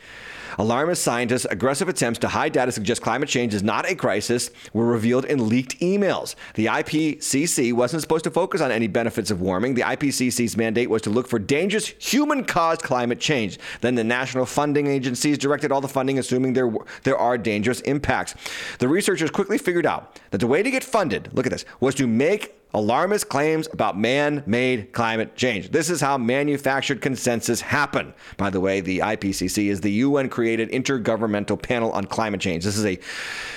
[0.57, 4.85] Alarmist scientists' aggressive attempts to hide data suggest climate change is not a crisis were
[4.85, 6.35] revealed in leaked emails.
[6.55, 9.73] The IPCC wasn't supposed to focus on any benefits of warming.
[9.73, 13.59] The IPCC's mandate was to look for dangerous human caused climate change.
[13.81, 18.35] Then the national funding agencies directed all the funding, assuming there, there are dangerous impacts.
[18.79, 21.95] The researchers quickly figured out that the way to get funded, look at this, was
[21.95, 25.71] to make alarmist claims about man made climate change.
[25.71, 28.13] This is how manufactured consensus happen.
[28.37, 32.65] By the way, the IPCC is the UN created intergovernmental panel on climate change.
[32.65, 32.99] This is a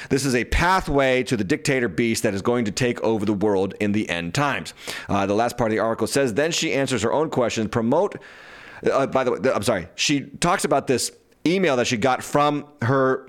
[0.08, 3.34] this is a pathway to the dictator beast that is going to take over the
[3.34, 4.72] world in the end times.
[5.08, 8.16] Uh, the last part of the article says then she answers her own questions, promote
[8.90, 9.88] uh, by the way, I'm sorry.
[9.96, 11.10] She talks about this
[11.44, 13.28] email that she got from her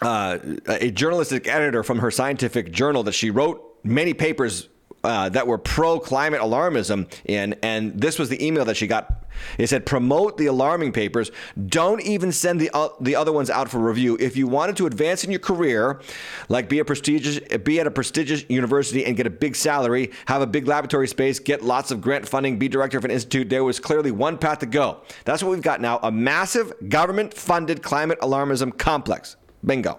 [0.00, 4.68] uh, a journalistic editor from her scientific journal that she wrote many papers
[5.04, 9.22] uh, that were pro climate alarmism in, and this was the email that she got.
[9.58, 11.30] It said, "Promote the alarming papers.
[11.66, 14.16] Don't even send the uh, the other ones out for review.
[14.20, 16.00] If you wanted to advance in your career,
[16.48, 20.42] like be a prestigious, be at a prestigious university and get a big salary, have
[20.42, 23.64] a big laboratory space, get lots of grant funding, be director of an institute, there
[23.64, 25.00] was clearly one path to go.
[25.24, 29.36] That's what we've got now: a massive government-funded climate alarmism complex.
[29.64, 29.98] Bingo."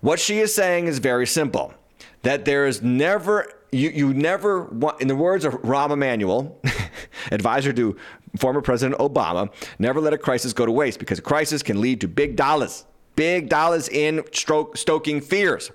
[0.00, 1.74] What she is saying is very simple
[2.22, 6.60] that there is never you, you never want, in the words of Rahm Emanuel,
[7.30, 7.96] advisor to
[8.38, 12.00] former President Obama, never let a crisis go to waste because a crisis can lead
[12.00, 12.84] to big dollars,
[13.16, 15.70] big dollars in stroke, stoking fears.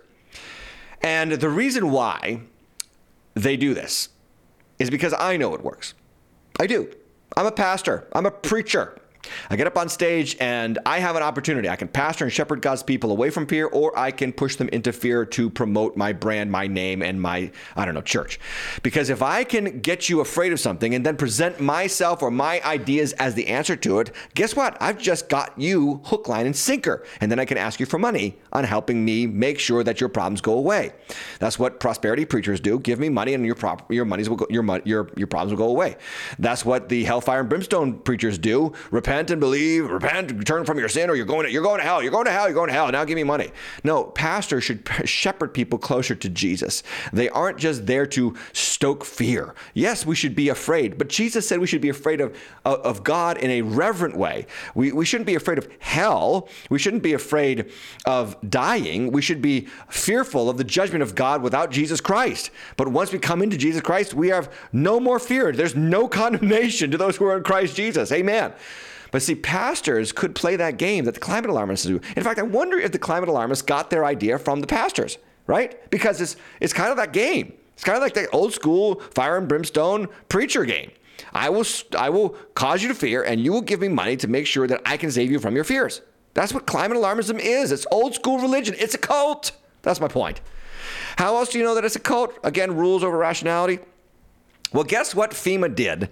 [1.01, 2.41] And the reason why
[3.33, 4.09] they do this
[4.79, 5.93] is because I know it works.
[6.59, 6.91] I do.
[7.35, 8.97] I'm a pastor, I'm a preacher.
[9.49, 11.69] I get up on stage and I have an opportunity.
[11.69, 14.69] I can pastor and shepherd God's people away from fear, or I can push them
[14.69, 18.39] into fear to promote my brand, my name, and my, I don't know, church.
[18.81, 22.61] Because if I can get you afraid of something and then present myself or my
[22.63, 24.77] ideas as the answer to it, guess what?
[24.81, 27.05] I've just got you hook, line, and sinker.
[27.21, 30.09] And then I can ask you for money on helping me make sure that your
[30.09, 30.91] problems go away.
[31.39, 32.79] That's what prosperity preachers do.
[32.79, 35.65] Give me money and your prop, your monies will go, your, your, your problems will
[35.65, 35.97] go away.
[36.39, 38.73] That's what the hellfire and brimstone preachers do.
[38.91, 41.77] Repent repent and believe, repent, turn from your sin, or you're going to, you're going
[41.77, 42.91] to hell, you're going to hell, you're going to hell.
[42.91, 43.51] Now give me money.
[43.83, 46.81] No, pastors should shepherd people closer to Jesus.
[47.11, 49.53] They aren't just there to stoke fear.
[49.75, 53.37] Yes, we should be afraid, but Jesus said we should be afraid of, of God
[53.37, 54.47] in a reverent way.
[54.73, 56.49] We, we shouldn't be afraid of hell.
[56.71, 57.71] We shouldn't be afraid
[58.07, 59.11] of dying.
[59.11, 62.49] We should be fearful of the judgment of God without Jesus Christ.
[62.77, 65.51] But once we come into Jesus Christ, we have no more fear.
[65.51, 68.11] There's no condemnation to those who are in Christ Jesus.
[68.11, 68.53] Amen.
[69.13, 72.01] But see, pastors could play that game that the climate alarmists do.
[72.17, 75.87] In fact, I wonder if the climate alarmists got their idea from the pastors, right?
[75.91, 77.53] Because it's it's kind of that game.
[77.75, 80.91] It's kind of like the old school fire and brimstone preacher game.
[81.31, 81.63] I will
[81.95, 84.65] I will cause you to fear, and you will give me money to make sure
[84.65, 86.01] that I can save you from your fears.
[86.33, 87.71] That's what climate alarmism is.
[87.71, 88.73] It's old school religion.
[88.79, 89.51] It's a cult.
[89.83, 90.41] That's my point.
[91.17, 92.33] How else do you know that it's a cult?
[92.43, 93.77] Again, rules over rationality.
[94.73, 96.09] Well, guess what FEMA did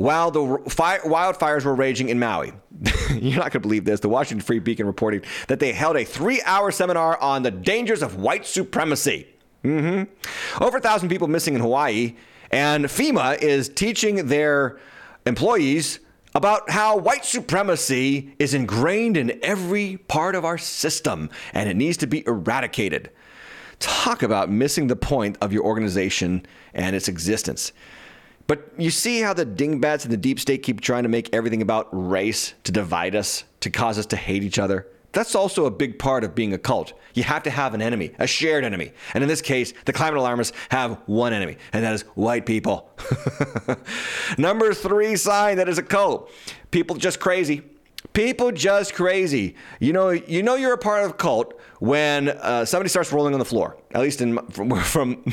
[0.00, 2.54] while the fire, wildfires were raging in Maui.
[3.10, 4.00] You're not going to believe this.
[4.00, 8.02] The Washington Free Beacon reported that they held a three hour seminar on the dangers
[8.02, 9.26] of white supremacy.
[9.62, 10.64] Mm-hmm.
[10.64, 12.16] Over a thousand people missing in Hawaii,
[12.50, 14.78] and FEMA is teaching their
[15.26, 16.00] employees
[16.34, 21.98] about how white supremacy is ingrained in every part of our system and it needs
[21.98, 23.10] to be eradicated.
[23.80, 27.72] Talk about missing the point of your organization and its existence.
[28.50, 31.62] But you see how the dingbats in the deep state keep trying to make everything
[31.62, 34.88] about race to divide us, to cause us to hate each other?
[35.12, 36.92] That's also a big part of being a cult.
[37.14, 38.90] You have to have an enemy, a shared enemy.
[39.14, 42.90] And in this case, the climate alarmists have one enemy, and that is white people.
[44.38, 46.28] Number three sign that is a cult
[46.72, 47.62] people just crazy.
[48.12, 49.54] People just crazy.
[49.78, 53.34] You know, you know you're a part of a cult when uh, somebody starts rolling
[53.34, 53.76] on the floor.
[53.92, 55.24] At least in from, from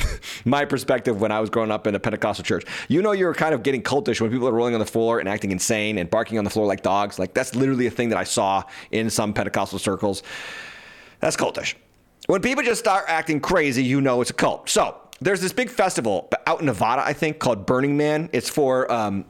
[0.44, 3.54] my perspective, when I was growing up in a Pentecostal church, you know you're kind
[3.54, 6.38] of getting cultish when people are rolling on the floor and acting insane and barking
[6.38, 7.18] on the floor like dogs.
[7.18, 8.62] Like that's literally a thing that I saw
[8.92, 10.22] in some Pentecostal circles.
[11.20, 11.74] That's cultish.
[12.26, 14.68] When people just start acting crazy, you know it's a cult.
[14.68, 18.30] So there's this big festival out in Nevada, I think, called Burning Man.
[18.32, 19.24] It's for um,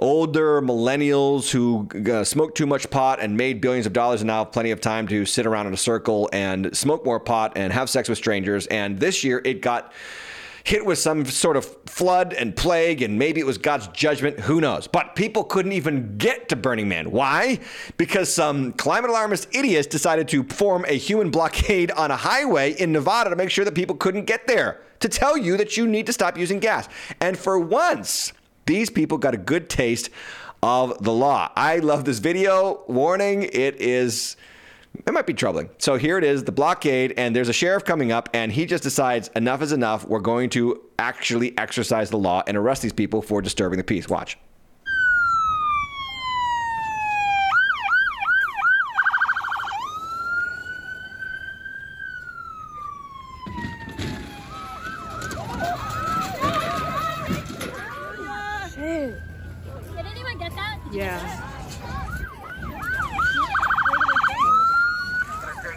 [0.00, 4.44] older millennials who uh, smoked too much pot and made billions of dollars and now
[4.44, 7.72] have plenty of time to sit around in a circle and smoke more pot and
[7.72, 8.66] have sex with strangers.
[8.66, 9.92] And this year it got
[10.64, 14.40] hit with some sort of flood and plague, and maybe it was God's judgment.
[14.40, 14.86] Who knows?
[14.86, 17.10] But people couldn't even get to Burning Man.
[17.10, 17.60] Why?
[17.98, 22.92] Because some climate alarmist idiots decided to form a human blockade on a highway in
[22.92, 26.06] Nevada to make sure that people couldn't get there, to tell you that you need
[26.06, 26.88] to stop using gas.
[27.20, 28.32] And for once,
[28.66, 30.10] these people got a good taste
[30.62, 31.50] of the law.
[31.56, 32.82] I love this video.
[32.88, 34.36] Warning, it is
[35.06, 35.70] it might be troubling.
[35.78, 38.82] So here it is, the blockade, and there's a sheriff coming up, and he just
[38.82, 40.06] decides enough is enough.
[40.06, 44.08] We're going to actually exercise the law and arrest these people for disturbing the peace.
[44.08, 44.38] Watch.
[58.76, 60.78] Did anyone get that?
[60.92, 61.54] Yeah.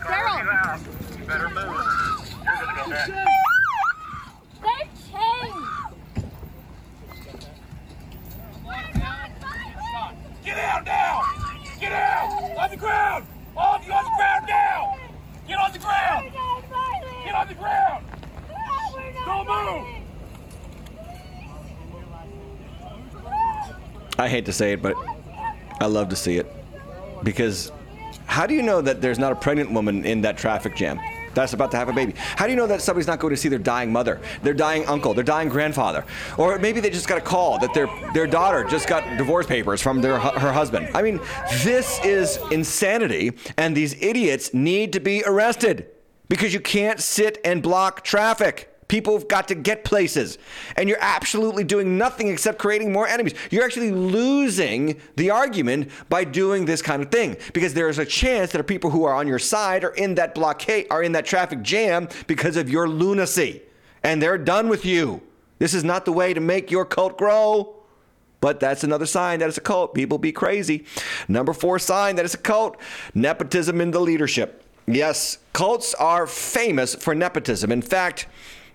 [0.08, 1.28] Daryl.
[1.28, 1.66] Better move.
[2.44, 3.08] You're gonna go back.
[4.62, 4.82] They
[5.12, 5.68] changed.
[10.44, 11.24] Get out now!
[11.80, 12.58] Get out!
[12.58, 13.28] On the ground!
[13.56, 14.98] All of you on the ground now!
[15.46, 16.32] Get on the ground!
[17.26, 18.06] Get on the ground!
[19.26, 19.98] Don't move!
[24.28, 24.98] I hate to say it, but
[25.80, 26.52] I love to see it.
[27.24, 27.72] Because
[28.26, 31.00] how do you know that there's not a pregnant woman in that traffic jam
[31.34, 32.14] that's about to have a baby?
[32.36, 34.86] How do you know that somebody's not going to see their dying mother, their dying
[34.86, 36.04] uncle, their dying grandfather?
[36.38, 39.82] Or maybe they just got a call that their, their daughter just got divorce papers
[39.82, 40.90] from their, her husband.
[40.94, 41.22] I mean,
[41.64, 45.88] this is insanity, and these idiots need to be arrested
[46.28, 48.77] because you can't sit and block traffic.
[48.88, 50.38] People have got to get places.
[50.78, 53.34] And you're absolutely doing nothing except creating more enemies.
[53.52, 58.06] You're actually losing the argument by doing this kind of thing because there is a
[58.06, 61.26] chance that people who are on your side are in that blockade, are in that
[61.26, 63.62] traffic jam because of your lunacy.
[64.04, 65.22] And they're done with you.
[65.60, 67.74] This is not the way to make your cult grow.
[68.40, 69.96] But that's another sign that it's a cult.
[69.96, 70.86] People be crazy.
[71.28, 72.78] Number four sign that it's a cult
[73.16, 74.64] nepotism in the leadership.
[74.86, 77.72] Yes, cults are famous for nepotism.
[77.72, 78.28] In fact,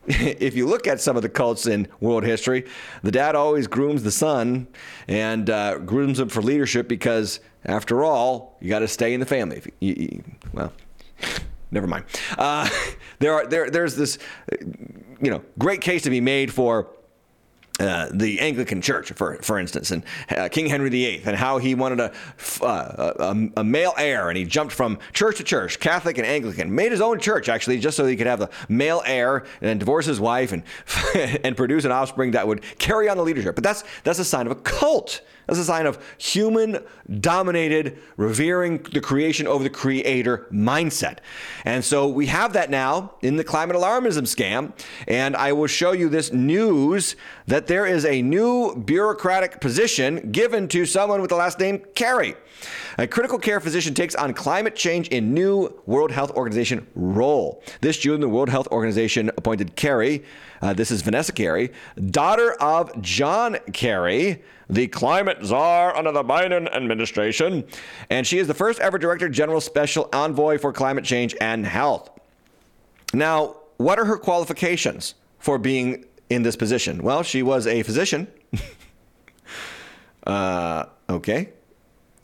[0.07, 2.66] if you look at some of the cults in world history,
[3.03, 4.66] the dad always grooms the son
[5.07, 9.26] and uh, grooms him for leadership because, after all, you got to stay in the
[9.26, 9.62] family.
[9.80, 10.72] You, you, well,
[11.70, 12.05] never mind.
[12.36, 12.68] Uh,
[13.20, 14.18] there are there there's this,
[15.20, 16.88] you know, great case to be made for.
[17.81, 21.75] Uh, the Anglican Church, for for instance, and uh, King Henry VIII, and how he
[21.75, 22.12] wanted a,
[22.61, 26.73] uh, a, a male heir, and he jumped from church to church, Catholic and Anglican,
[26.75, 30.05] made his own church actually, just so he could have the male heir and divorce
[30.05, 30.62] his wife and
[31.43, 33.55] and produce an offspring that would carry on the leadership.
[33.55, 35.23] But that's that's a sign of a cult.
[35.47, 36.78] That's a sign of human
[37.20, 41.18] dominated, revering the creation over the creator mindset.
[41.64, 44.72] And so we have that now in the climate alarmism scam.
[45.09, 47.16] And I will show you this news
[47.47, 52.36] that there is a new bureaucratic position given to someone with the last name Kerry.
[52.99, 57.62] A critical care physician takes on climate change in new World Health Organization role.
[57.80, 60.24] This June, the World Health Organization appointed Kerry.
[60.63, 61.73] Uh, this is Vanessa Kerry,
[62.11, 67.65] daughter of John Kerry, the climate czar under the Biden administration.
[68.11, 72.11] And she is the first ever Director General Special Envoy for Climate Change and Health.
[73.13, 77.03] Now, what are her qualifications for being in this position?
[77.03, 78.29] Well, she was a physician.
[80.27, 81.49] uh, okay.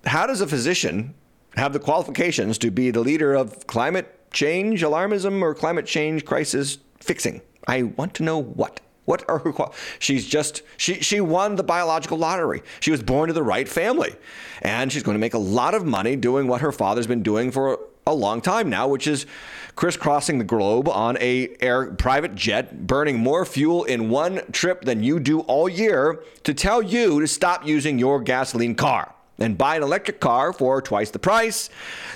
[0.07, 1.12] How does a physician
[1.57, 6.78] have the qualifications to be the leader of climate change alarmism or climate change crisis
[7.01, 7.43] fixing?
[7.68, 8.80] I want to know what.
[9.04, 9.74] What are her qual?
[9.98, 12.62] She's just she she won the biological lottery.
[12.80, 14.14] She was born to the right family,
[14.60, 17.50] and she's going to make a lot of money doing what her father's been doing
[17.50, 19.24] for a long time now, which is
[19.76, 25.02] crisscrossing the globe on a air private jet, burning more fuel in one trip than
[25.02, 29.76] you do all year to tell you to stop using your gasoline car and buy
[29.76, 31.70] an electric car for twice the price.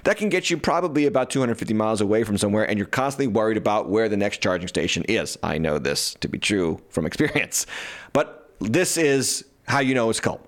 [0.05, 3.57] That can get you probably about 250 miles away from somewhere, and you're constantly worried
[3.57, 5.39] about where the next charging station is.
[5.43, 7.67] I know this to be true from experience.
[8.13, 10.47] But this is how you know it's cult.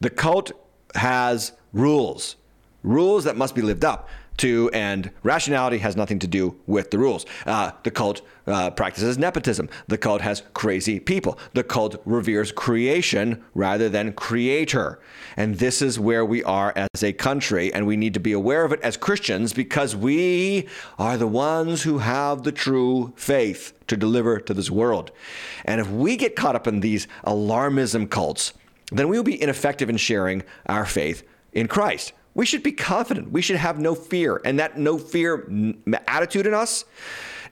[0.00, 0.52] The cult
[0.94, 2.36] has rules,
[2.82, 4.08] rules that must be lived up
[4.38, 7.26] to, and rationality has nothing to do with the rules.
[7.46, 9.68] Uh, the cult uh, practices nepotism.
[9.88, 11.38] The cult has crazy people.
[11.54, 15.00] The cult reveres creation rather than creator.
[15.36, 18.64] And this is where we are as a country, and we need to be aware
[18.64, 20.68] of it as Christians because we
[20.98, 25.10] are the ones who have the true faith to deliver to this world.
[25.64, 28.52] And if we get caught up in these alarmism cults,
[28.90, 31.22] then we will be ineffective in sharing our faith
[31.52, 32.12] in Christ.
[32.34, 33.30] We should be confident.
[33.30, 34.40] We should have no fear.
[34.44, 35.46] And that no fear
[36.08, 36.84] attitude in us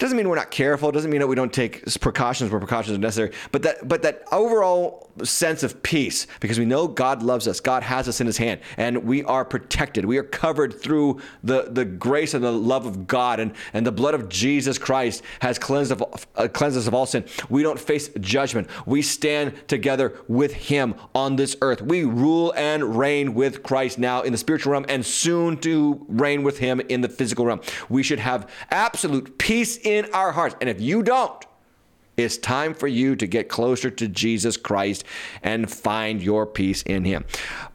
[0.00, 0.90] doesn't mean we're not careful.
[0.90, 3.32] Doesn't mean that we don't take precautions where precautions are necessary.
[3.52, 7.82] But that, but that overall sense of peace, because we know God loves us, God
[7.82, 10.06] has us in His hand, and we are protected.
[10.06, 13.92] We are covered through the, the grace and the love of God, and, and the
[13.92, 17.24] blood of Jesus Christ has cleansed, of, uh, cleansed us of all sin.
[17.50, 18.68] We don't face judgment.
[18.86, 21.82] We stand together with Him on this earth.
[21.82, 26.42] We rule and reign with Christ now in the spiritual realm, and soon to reign
[26.42, 27.60] with Him in the physical realm.
[27.90, 30.56] We should have absolute peace in our hearts.
[30.60, 31.44] And if you don't,
[32.16, 35.04] it's time for you to get closer to Jesus Christ
[35.42, 37.24] and find your peace in Him.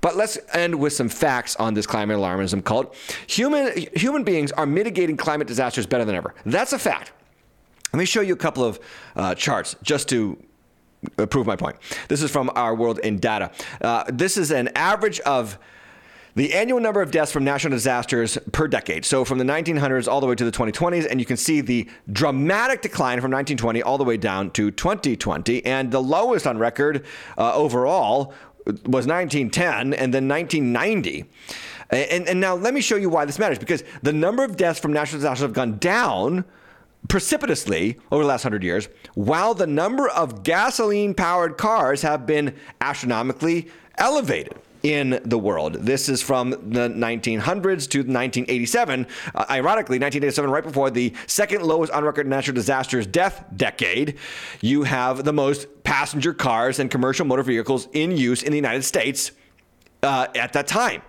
[0.01, 2.95] But let's end with some facts on this climate alarmism cult.
[3.27, 6.35] Human, human beings are mitigating climate disasters better than ever.
[6.45, 7.11] That's a fact.
[7.91, 8.79] Let me show you a couple of
[9.15, 10.37] uh, charts just to
[11.29, 11.77] prove my point.
[12.07, 13.51] This is from our world in data.
[13.81, 15.57] Uh, this is an average of
[16.35, 19.05] the annual number of deaths from natural disasters per decade.
[19.05, 21.89] So from the 1900s all the way to the 2020s, and you can see the
[22.11, 25.65] dramatic decline from 1920 all the way down to 2020.
[25.65, 27.05] And the lowest on record
[27.37, 28.33] uh, overall
[28.65, 31.25] was 1910 and then 1990.
[31.91, 34.79] And, and now let me show you why this matters because the number of deaths
[34.79, 36.43] from natural disasters have gone down
[37.07, 42.55] precipitously over the last hundred years, while the number of gasoline powered cars have been
[42.81, 43.69] astronomically
[43.99, 45.73] elevated in the world.
[45.73, 49.07] This is from the 1900s to 1987.
[49.33, 54.19] Uh, ironically, 1987, right before the second lowest on record natural disasters death decade,
[54.61, 58.83] you have the most passenger cars and commercial motor vehicles in use in the United
[58.83, 59.31] States
[60.03, 61.01] uh, at that time.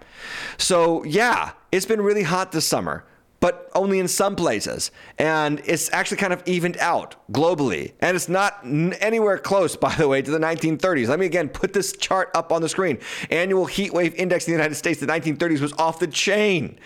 [0.56, 3.04] So, yeah, it's been really hot this summer
[3.46, 4.90] but only in some places.
[5.18, 7.92] And it's actually kind of evened out globally.
[8.00, 11.06] And it's not anywhere close, by the way, to the 1930s.
[11.06, 12.98] Let me again put this chart up on the screen.
[13.30, 16.76] Annual heat wave index in the United States, the 1930s was off the chain.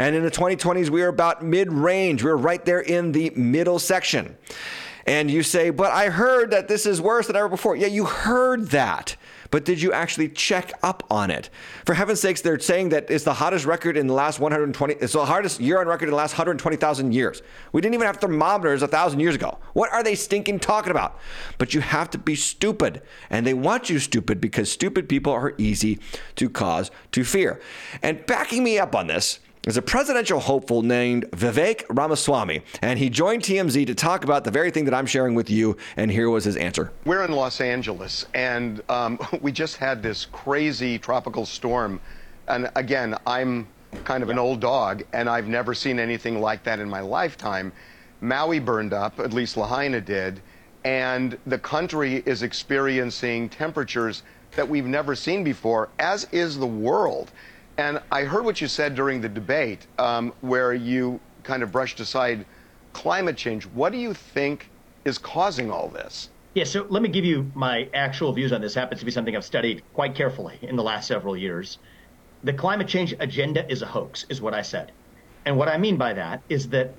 [0.00, 2.24] And in the 2020s, we were about mid range.
[2.24, 4.36] We we're right there in the middle section.
[5.06, 7.76] And you say, but I heard that this is worse than ever before.
[7.76, 9.16] Yeah, you heard that
[9.50, 11.50] but did you actually check up on it?
[11.84, 15.12] For heaven's sakes, they're saying that it's the hottest record in the last 120, it's
[15.12, 17.42] the hardest year on record in the last 120,000 years.
[17.72, 19.58] We didn't even have thermometers a thousand years ago.
[19.72, 21.18] What are they stinking talking about?
[21.56, 25.54] But you have to be stupid, and they want you stupid because stupid people are
[25.58, 25.98] easy
[26.36, 27.60] to cause to fear.
[28.02, 33.10] And backing me up on this, is a presidential hopeful named Vivek Ramaswamy, and he
[33.10, 35.76] joined TMZ to talk about the very thing that I'm sharing with you.
[35.96, 36.92] And here was his answer.
[37.04, 42.00] We're in Los Angeles, and um, we just had this crazy tropical storm.
[42.46, 43.68] And again, I'm
[44.04, 47.72] kind of an old dog, and I've never seen anything like that in my lifetime.
[48.20, 50.40] Maui burned up, at least Lahaina did,
[50.84, 54.22] and the country is experiencing temperatures
[54.56, 57.30] that we've never seen before, as is the world.
[57.78, 62.00] And I heard what you said during the debate, um, where you kind of brushed
[62.00, 62.44] aside
[62.92, 63.66] climate change.
[63.66, 64.68] What do you think
[65.04, 66.28] is causing all this?
[66.54, 68.76] Yeah, so let me give you my actual views on this.
[68.76, 71.78] It Happens to be something I've studied quite carefully in the last several years.
[72.42, 74.90] The climate change agenda is a hoax, is what I said.
[75.44, 76.94] And what I mean by that is that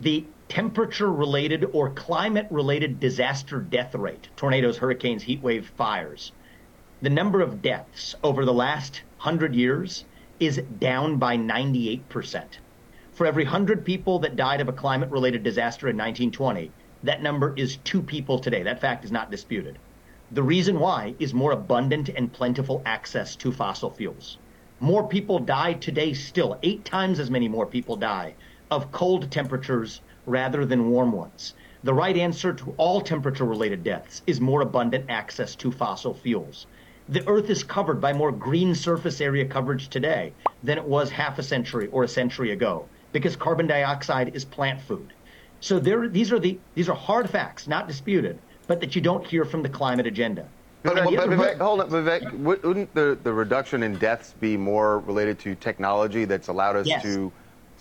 [0.00, 6.32] the temperature related or climate related disaster death rate, tornadoes, hurricanes, heat wave, fires,
[7.00, 10.04] the number of deaths over the last 100 years
[10.38, 12.58] is down by 98%.
[13.12, 16.70] For every 100 people that died of a climate related disaster in 1920,
[17.02, 18.62] that number is two people today.
[18.62, 19.78] That fact is not disputed.
[20.30, 24.36] The reason why is more abundant and plentiful access to fossil fuels.
[24.80, 28.34] More people die today still, eight times as many more people die
[28.70, 31.54] of cold temperatures rather than warm ones.
[31.84, 36.66] The right answer to all temperature related deaths is more abundant access to fossil fuels
[37.08, 40.32] the Earth is covered by more green surface area coverage today
[40.62, 44.80] than it was half a century or a century ago because carbon dioxide is plant
[44.80, 45.12] food.
[45.60, 49.26] So there, these are the these are hard facts, not disputed, but that you don't
[49.26, 50.48] hear from the climate agenda.
[50.82, 52.38] But, but, but Vivek, hold up, Vivek.
[52.38, 57.02] Wouldn't the, the reduction in deaths be more related to technology that's allowed us yes.
[57.02, 57.32] to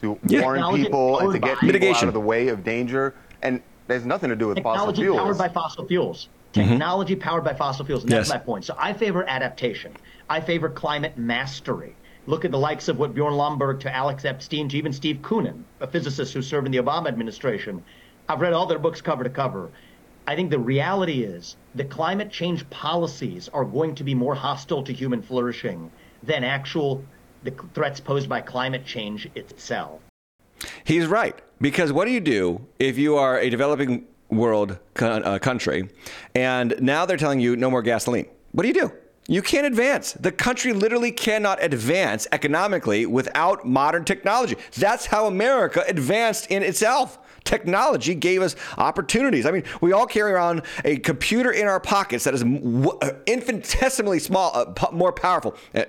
[0.02, 0.42] to yeah.
[0.42, 2.06] warn technology people and to get people mitigation.
[2.06, 3.14] out of the way of danger?
[3.42, 5.18] And there's nothing to do with technology fossil fuels.
[5.20, 6.30] powered by fossil fuels.
[6.56, 6.70] Mm-hmm.
[6.70, 7.22] technology mm-hmm.
[7.22, 8.04] powered by fossil fuels.
[8.04, 8.36] And that's yes.
[8.36, 8.66] my point.
[8.66, 9.96] So I favor adaptation.
[10.30, 11.96] I favor climate mastery.
[12.28, 15.64] Look at the likes of what Bjorn Lomborg to Alex Epstein to even Steve Koonin,
[15.80, 17.84] a physicist who served in the Obama administration.
[18.28, 19.70] I've read all their books cover to cover.
[20.28, 24.84] I think the reality is the climate change policies are going to be more hostile
[24.84, 25.92] to human flourishing
[26.24, 27.04] than actual
[27.44, 30.02] the threats posed by climate change itself.
[30.84, 31.40] He's right.
[31.62, 35.90] Because what do you do if you are a developing world uh, country,
[36.34, 38.28] and now they're telling you no more gasoline.
[38.52, 38.92] What do you do?
[39.28, 40.14] You can't advance.
[40.14, 44.56] The country literally cannot advance economically without modern technology.
[44.78, 47.18] That's how America advanced in itself.
[47.44, 49.46] Technology gave us opportunities.
[49.46, 54.20] I mean, we all carry around a computer in our pockets that is uh, infinitesimally
[54.20, 55.56] small, uh, p- more powerful.
[55.74, 55.86] Uh,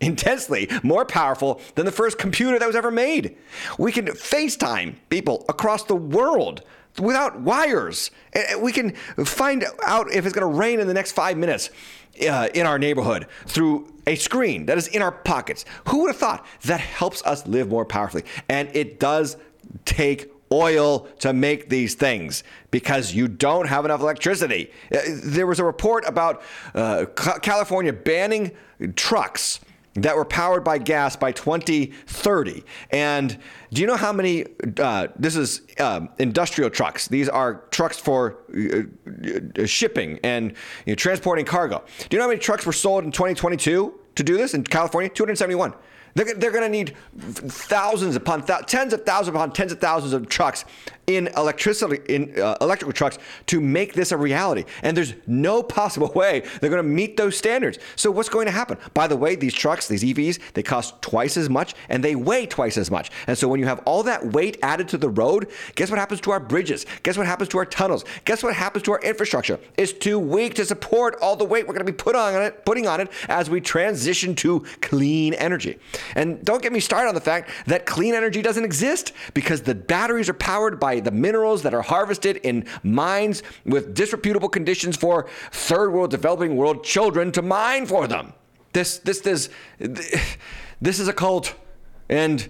[0.00, 3.36] intensely more powerful than the first computer that was ever made.
[3.78, 6.62] We can FaceTime people across the world
[7.00, 8.10] without wires.
[8.60, 8.92] We can
[9.24, 11.70] find out if it's going to rain in the next five minutes
[12.28, 15.64] uh, in our neighborhood through a screen that is in our pockets.
[15.88, 18.24] Who would have thought that helps us live more powerfully?
[18.48, 19.36] And it does
[19.84, 24.70] take oil to make these things because you don't have enough electricity.
[24.90, 26.42] Uh, There was a report about
[26.74, 27.04] uh,
[27.42, 28.52] California banning
[28.96, 29.60] trucks
[30.02, 32.64] that were powered by gas by 2030.
[32.90, 33.38] And
[33.72, 34.46] do you know how many?
[34.78, 37.08] Uh, this is um, industrial trucks.
[37.08, 38.82] These are trucks for uh,
[39.62, 40.52] uh, shipping and
[40.86, 41.84] you know, transporting cargo.
[41.98, 45.08] Do you know how many trucks were sold in 2022 to do this in California?
[45.10, 45.74] 271.
[46.14, 50.12] They're, they're going to need thousands upon thou- tens of thousands upon tens of thousands
[50.12, 50.64] of trucks
[51.08, 54.64] in electricity in uh, electrical trucks to make this a reality.
[54.82, 57.78] And there's no possible way they're going to meet those standards.
[57.96, 58.76] So what's going to happen?
[58.94, 62.46] By the way, these trucks, these EVs, they cost twice as much and they weigh
[62.46, 63.10] twice as much.
[63.26, 66.20] And so when you have all that weight added to the road, guess what happens
[66.22, 66.84] to our bridges?
[67.02, 68.04] Guess what happens to our tunnels?
[68.26, 69.58] Guess what happens to our infrastructure?
[69.78, 72.66] It's too weak to support all the weight we're going to be put on it,
[72.66, 75.78] putting on it as we transition to clean energy.
[76.14, 79.74] And don't get me started on the fact that clean energy doesn't exist because the
[79.74, 85.26] batteries are powered by the minerals that are harvested in mines with disreputable conditions for
[85.50, 88.32] third world, developing world children to mine for them.
[88.72, 89.48] This, this, this,
[90.80, 91.54] this is a cult.
[92.08, 92.48] And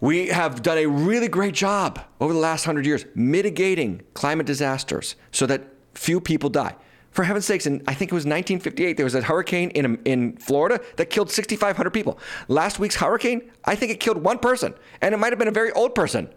[0.00, 5.16] we have done a really great job over the last hundred years mitigating climate disasters
[5.30, 5.62] so that
[5.94, 6.74] few people die.
[7.12, 10.36] For heaven's sakes, in I think it was 1958, there was a hurricane in, in
[10.38, 12.18] Florida that killed 6,500 people.
[12.48, 15.52] Last week's hurricane, I think it killed one person, and it might have been a
[15.52, 16.30] very old person.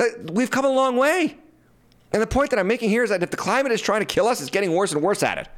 [0.00, 1.36] Uh, We've come a long way.
[2.12, 4.06] And the point that I'm making here is that if the climate is trying to
[4.06, 5.48] kill us, it's getting worse and worse at it.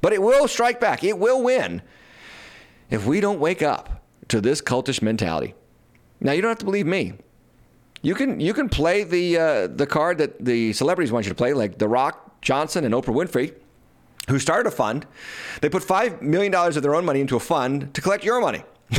[0.00, 1.82] But it will strike back, it will win
[2.90, 5.54] if we don't wake up to this cultish mentality.
[6.20, 7.14] Now, you don't have to believe me.
[8.00, 11.36] You can you can play the uh, the card that the celebrities want you to
[11.36, 13.54] play, like The Rock, Johnson, and Oprah Winfrey,
[14.28, 15.06] who started a fund.
[15.60, 18.40] They put five million dollars of their own money into a fund to collect your
[18.40, 18.64] money.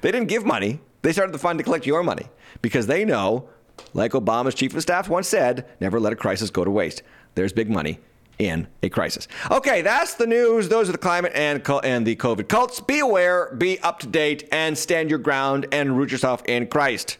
[0.00, 2.28] they didn't give money; they started the fund to collect your money
[2.62, 3.50] because they know,
[3.94, 7.02] like Obama's chief of staff once said, "Never let a crisis go to waste."
[7.34, 7.98] There's big money
[8.38, 9.26] in a crisis.
[9.50, 10.68] Okay, that's the news.
[10.68, 12.80] Those are the climate and and the COVID cults.
[12.80, 17.18] Be aware, be up to date, and stand your ground and root yourself in Christ.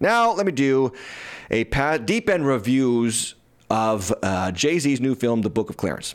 [0.00, 0.92] Now, let me do
[1.50, 3.34] a pa- deep end reviews
[3.70, 6.14] of uh, Jay Z's new film, The Book of Clarence.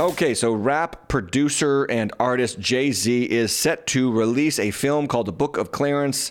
[0.00, 5.26] Okay, so rap producer and artist Jay Z is set to release a film called
[5.26, 6.30] The Book of Clarence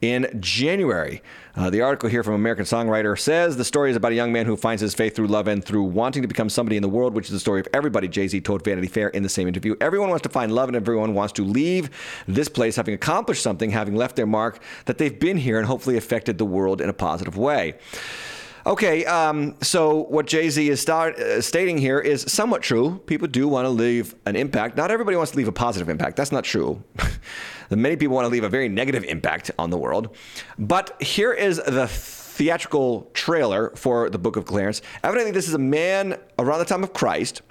[0.00, 1.22] in January.
[1.54, 4.46] Uh, the article here from American Songwriter says the story is about a young man
[4.46, 7.14] who finds his faith through love and through wanting to become somebody in the world,
[7.14, 8.08] which is the story of everybody.
[8.08, 9.76] Jay Z told Vanity Fair in the same interview.
[9.80, 11.90] Everyone wants to find love and everyone wants to leave
[12.26, 15.96] this place having accomplished something, having left their mark, that they've been here and hopefully
[15.96, 17.74] affected the world in a positive way.
[18.66, 22.98] Okay, um, so what Jay Z is start, uh, stating here is somewhat true.
[23.04, 24.74] People do want to leave an impact.
[24.78, 26.16] Not everybody wants to leave a positive impact.
[26.16, 26.82] That's not true.
[27.70, 30.16] Many people want to leave a very negative impact on the world.
[30.58, 34.80] But here is the theatrical trailer for the Book of Clarence.
[35.02, 37.42] Evidently, this is a man around the time of Christ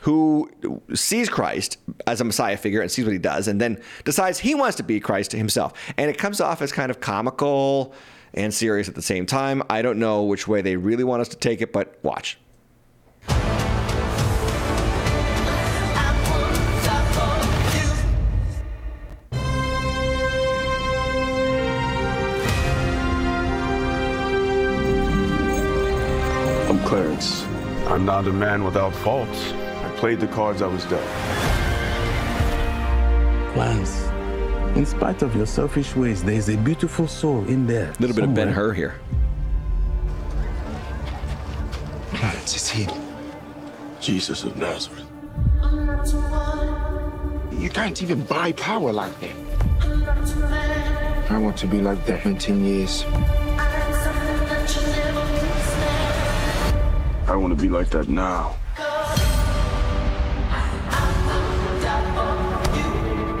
[0.00, 0.50] who
[0.94, 1.76] sees Christ
[2.06, 4.82] as a Messiah figure and sees what he does, and then decides he wants to
[4.82, 5.74] be Christ himself.
[5.98, 7.92] And it comes off as kind of comical
[8.38, 9.62] and serious at the same time.
[9.68, 12.38] I don't know which way they really want us to take it, but watch.
[26.68, 27.44] I'm Clarence.
[27.88, 29.52] I'm not a man without faults.
[29.52, 31.02] I played the cards I was dealt.
[33.54, 34.08] Clarence,
[34.78, 37.90] in spite of your selfish ways, there is a beautiful soul in there.
[37.90, 38.94] A little bit of Ben Hur here.
[42.14, 42.88] Clarence, it's him.
[44.00, 45.04] Jesus of Nazareth.
[47.60, 49.34] You can't even buy power like that.
[51.28, 53.04] I want to be like that in 10 years.
[57.26, 58.54] I want to be like that now.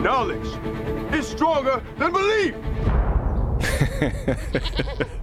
[0.02, 0.87] Knowledge is
[1.38, 2.54] stronger than belief.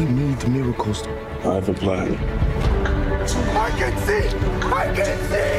[0.00, 1.02] He made the miracles.
[1.42, 2.14] I have a plan.
[2.14, 4.28] I can see!
[4.72, 5.54] I can see!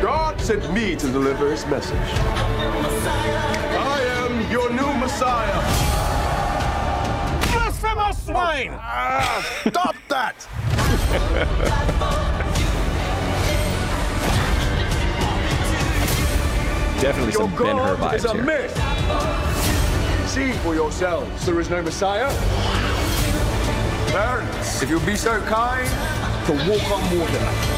[0.00, 1.98] God sent me to deliver his message.
[3.92, 5.60] I am your new Messiah.
[7.52, 8.70] Blasphemous swine!
[8.72, 10.77] Ah, stop that!
[17.00, 18.42] Definitely Your some Ben Hur vibes a here.
[18.42, 20.28] myth.
[20.28, 21.46] See for yourselves.
[21.46, 22.28] There is no Messiah.
[24.10, 25.88] Parents, if you'll be so kind
[26.46, 27.77] to walk on water.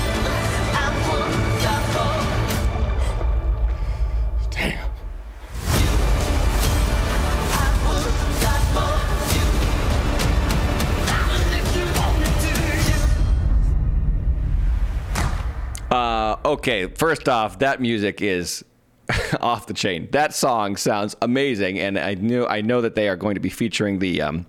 [16.11, 18.65] Uh, okay, first off, that music is
[19.41, 20.09] off the chain.
[20.11, 23.49] That song sounds amazing, and I knew I know that they are going to be
[23.49, 24.47] featuring the um,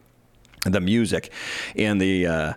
[0.65, 1.31] the music
[1.75, 2.53] in the uh,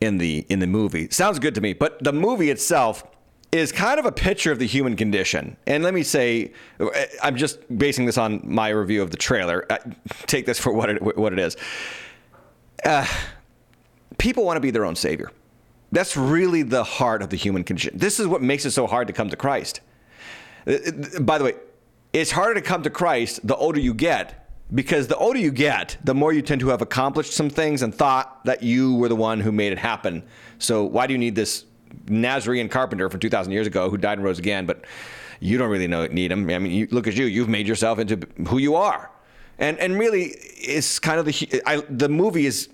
[0.00, 1.08] in the in the movie.
[1.10, 3.04] Sounds good to me, but the movie itself
[3.52, 5.56] is kind of a picture of the human condition.
[5.68, 6.52] And let me say,
[7.22, 9.66] I'm just basing this on my review of the trailer.
[9.70, 9.78] Uh,
[10.26, 11.56] Take this for what it what it is.
[12.84, 13.06] Uh,
[14.18, 15.30] people want to be their own savior.
[15.92, 17.96] That's really the heart of the human condition.
[17.96, 19.82] This is what makes it so hard to come to Christ.
[20.66, 21.54] Uh, uh, By the way,
[22.14, 25.98] it's harder to come to Christ the older you get because the older you get,
[26.02, 29.16] the more you tend to have accomplished some things and thought that you were the
[29.16, 30.22] one who made it happen.
[30.58, 31.66] So why do you need this
[32.08, 34.84] Nazarene carpenter from 2,000 years ago who died and rose again, but
[35.40, 36.48] you don't really know need him?
[36.48, 37.26] I mean, you, look at you.
[37.26, 39.10] You've made yourself into who you are.
[39.58, 42.70] And, and really, it's kind of the, I, the movie is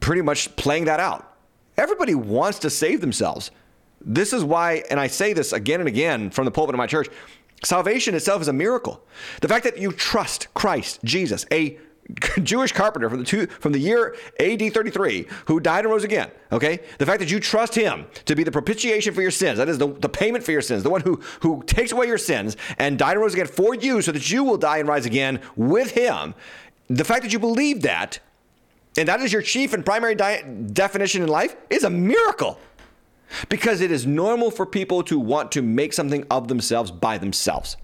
[0.00, 1.33] pretty much playing that out.
[1.76, 3.50] Everybody wants to save themselves.
[4.00, 6.86] This is why, and I say this again and again from the pulpit of my
[6.86, 7.08] church
[7.62, 9.02] salvation itself is a miracle.
[9.40, 11.78] The fact that you trust Christ, Jesus, a
[12.42, 16.30] Jewish carpenter from the two, from the year AD 33 who died and rose again.
[16.52, 19.68] Okay, the fact that you trust Him to be the propitiation for your sins, that
[19.68, 22.56] is the, the payment for your sins, the one who who takes away your sins
[22.78, 25.40] and died and rose again for you, so that you will die and rise again
[25.56, 26.34] with Him.
[26.88, 28.20] The fact that you believe that,
[28.96, 30.42] and that is your chief and primary di-
[30.72, 32.58] definition in life, is a miracle.
[33.48, 37.76] Because it is normal for people to want to make something of themselves by themselves.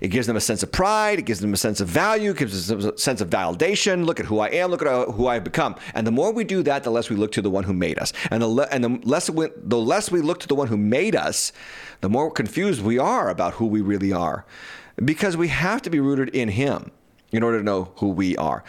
[0.00, 1.18] It gives them a sense of pride.
[1.18, 2.32] It gives them a sense of value.
[2.32, 4.04] It gives them a sense of validation.
[4.04, 4.70] Look at who I am.
[4.70, 5.76] Look at uh, who I've become.
[5.94, 7.98] And the more we do that, the less we look to the one who made
[7.98, 8.12] us.
[8.30, 10.76] And the, le- and the less we, the less we look to the one who
[10.76, 11.52] made us,
[12.00, 14.44] the more confused we are about who we really are.
[15.02, 16.90] Because we have to be rooted in Him
[17.32, 18.62] in order to know who we are.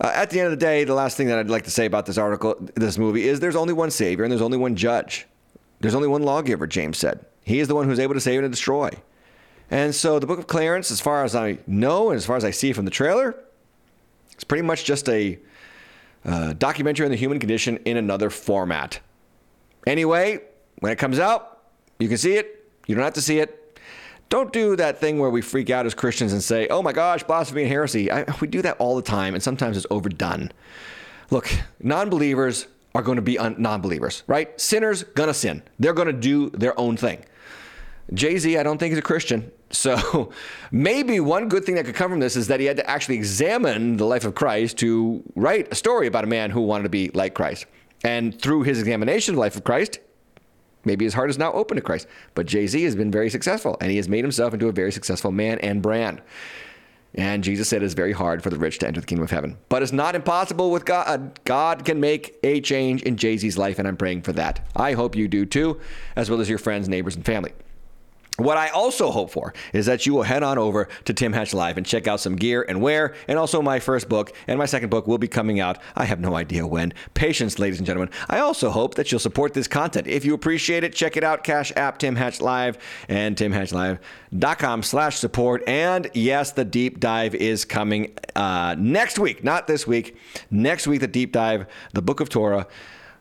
[0.00, 1.84] Uh, at the end of the day, the last thing that I'd like to say
[1.84, 5.26] about this article, this movie, is there's only one Savior and there's only one Judge.
[5.80, 7.26] There's only one lawgiver, James said.
[7.44, 8.90] He is the one who's able to save and destroy.
[9.70, 12.44] And so the book of Clarence, as far as I know and as far as
[12.44, 13.36] I see from the trailer,
[14.32, 15.38] it's pretty much just a
[16.24, 19.00] uh, documentary on the human condition in another format.
[19.86, 20.40] Anyway,
[20.80, 21.62] when it comes out,
[21.98, 22.70] you can see it.
[22.86, 23.59] You don't have to see it.
[24.30, 27.24] Don't do that thing where we freak out as Christians and say, oh my gosh,
[27.24, 28.10] blasphemy and heresy.
[28.10, 30.52] I, we do that all the time, and sometimes it's overdone.
[31.30, 34.58] Look, non believers are going to be un- non believers, right?
[34.60, 35.62] Sinners, gonna sin.
[35.78, 37.24] They're to do their own thing.
[38.14, 39.50] Jay Z, I don't think he's a Christian.
[39.70, 40.32] So
[40.70, 43.16] maybe one good thing that could come from this is that he had to actually
[43.16, 46.88] examine the life of Christ to write a story about a man who wanted to
[46.88, 47.66] be like Christ.
[48.02, 49.98] And through his examination of the life of Christ,
[50.84, 52.06] maybe his heart is now open to Christ.
[52.34, 54.92] But Jay Z has been very successful, and he has made himself into a very
[54.92, 56.22] successful man and brand.
[57.14, 59.56] And Jesus said it's very hard for the rich to enter the kingdom of heaven.
[59.68, 61.40] But it's not impossible with God.
[61.44, 64.64] God can make a change in Jay Z's life, and I'm praying for that.
[64.76, 65.80] I hope you do too,
[66.14, 67.52] as well as your friends, neighbors, and family.
[68.40, 71.52] What I also hope for is that you will head on over to Tim Hatch
[71.52, 74.64] Live and check out some gear and wear, and also my first book and my
[74.64, 75.76] second book will be coming out.
[75.94, 76.94] I have no idea when.
[77.12, 78.08] Patience, ladies and gentlemen.
[78.30, 80.06] I also hope that you'll support this content.
[80.06, 81.44] If you appreciate it, check it out.
[81.44, 82.78] Cash App Tim Hatch Live
[83.10, 85.62] and timhatchlive.com slash support.
[85.66, 90.16] And yes, the deep dive is coming uh, next week, not this week.
[90.50, 92.66] Next week, the deep dive, the Book of Torah,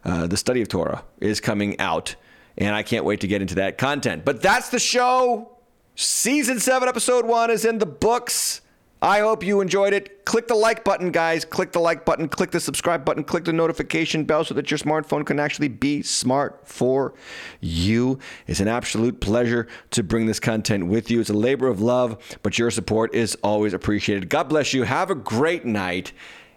[0.05, 2.15] uh, the study of Torah is coming out
[2.59, 4.25] and I can't wait to get into that content.
[4.25, 5.57] But that's the show.
[5.95, 8.61] Season 7, episode 1 is in the books.
[9.01, 10.25] I hope you enjoyed it.
[10.25, 11.45] Click the like button, guys.
[11.45, 14.77] Click the like button, click the subscribe button, click the notification bell so that your
[14.77, 17.13] smartphone can actually be smart for
[17.61, 18.19] you.
[18.45, 21.21] It's an absolute pleasure to bring this content with you.
[21.21, 24.29] It's a labor of love, but your support is always appreciated.
[24.29, 24.83] God bless you.
[24.83, 26.11] Have a great night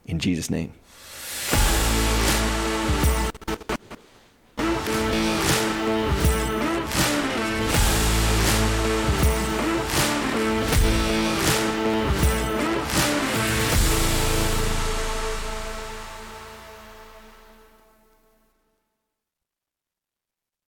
[0.06, 0.72] in Jesus' name.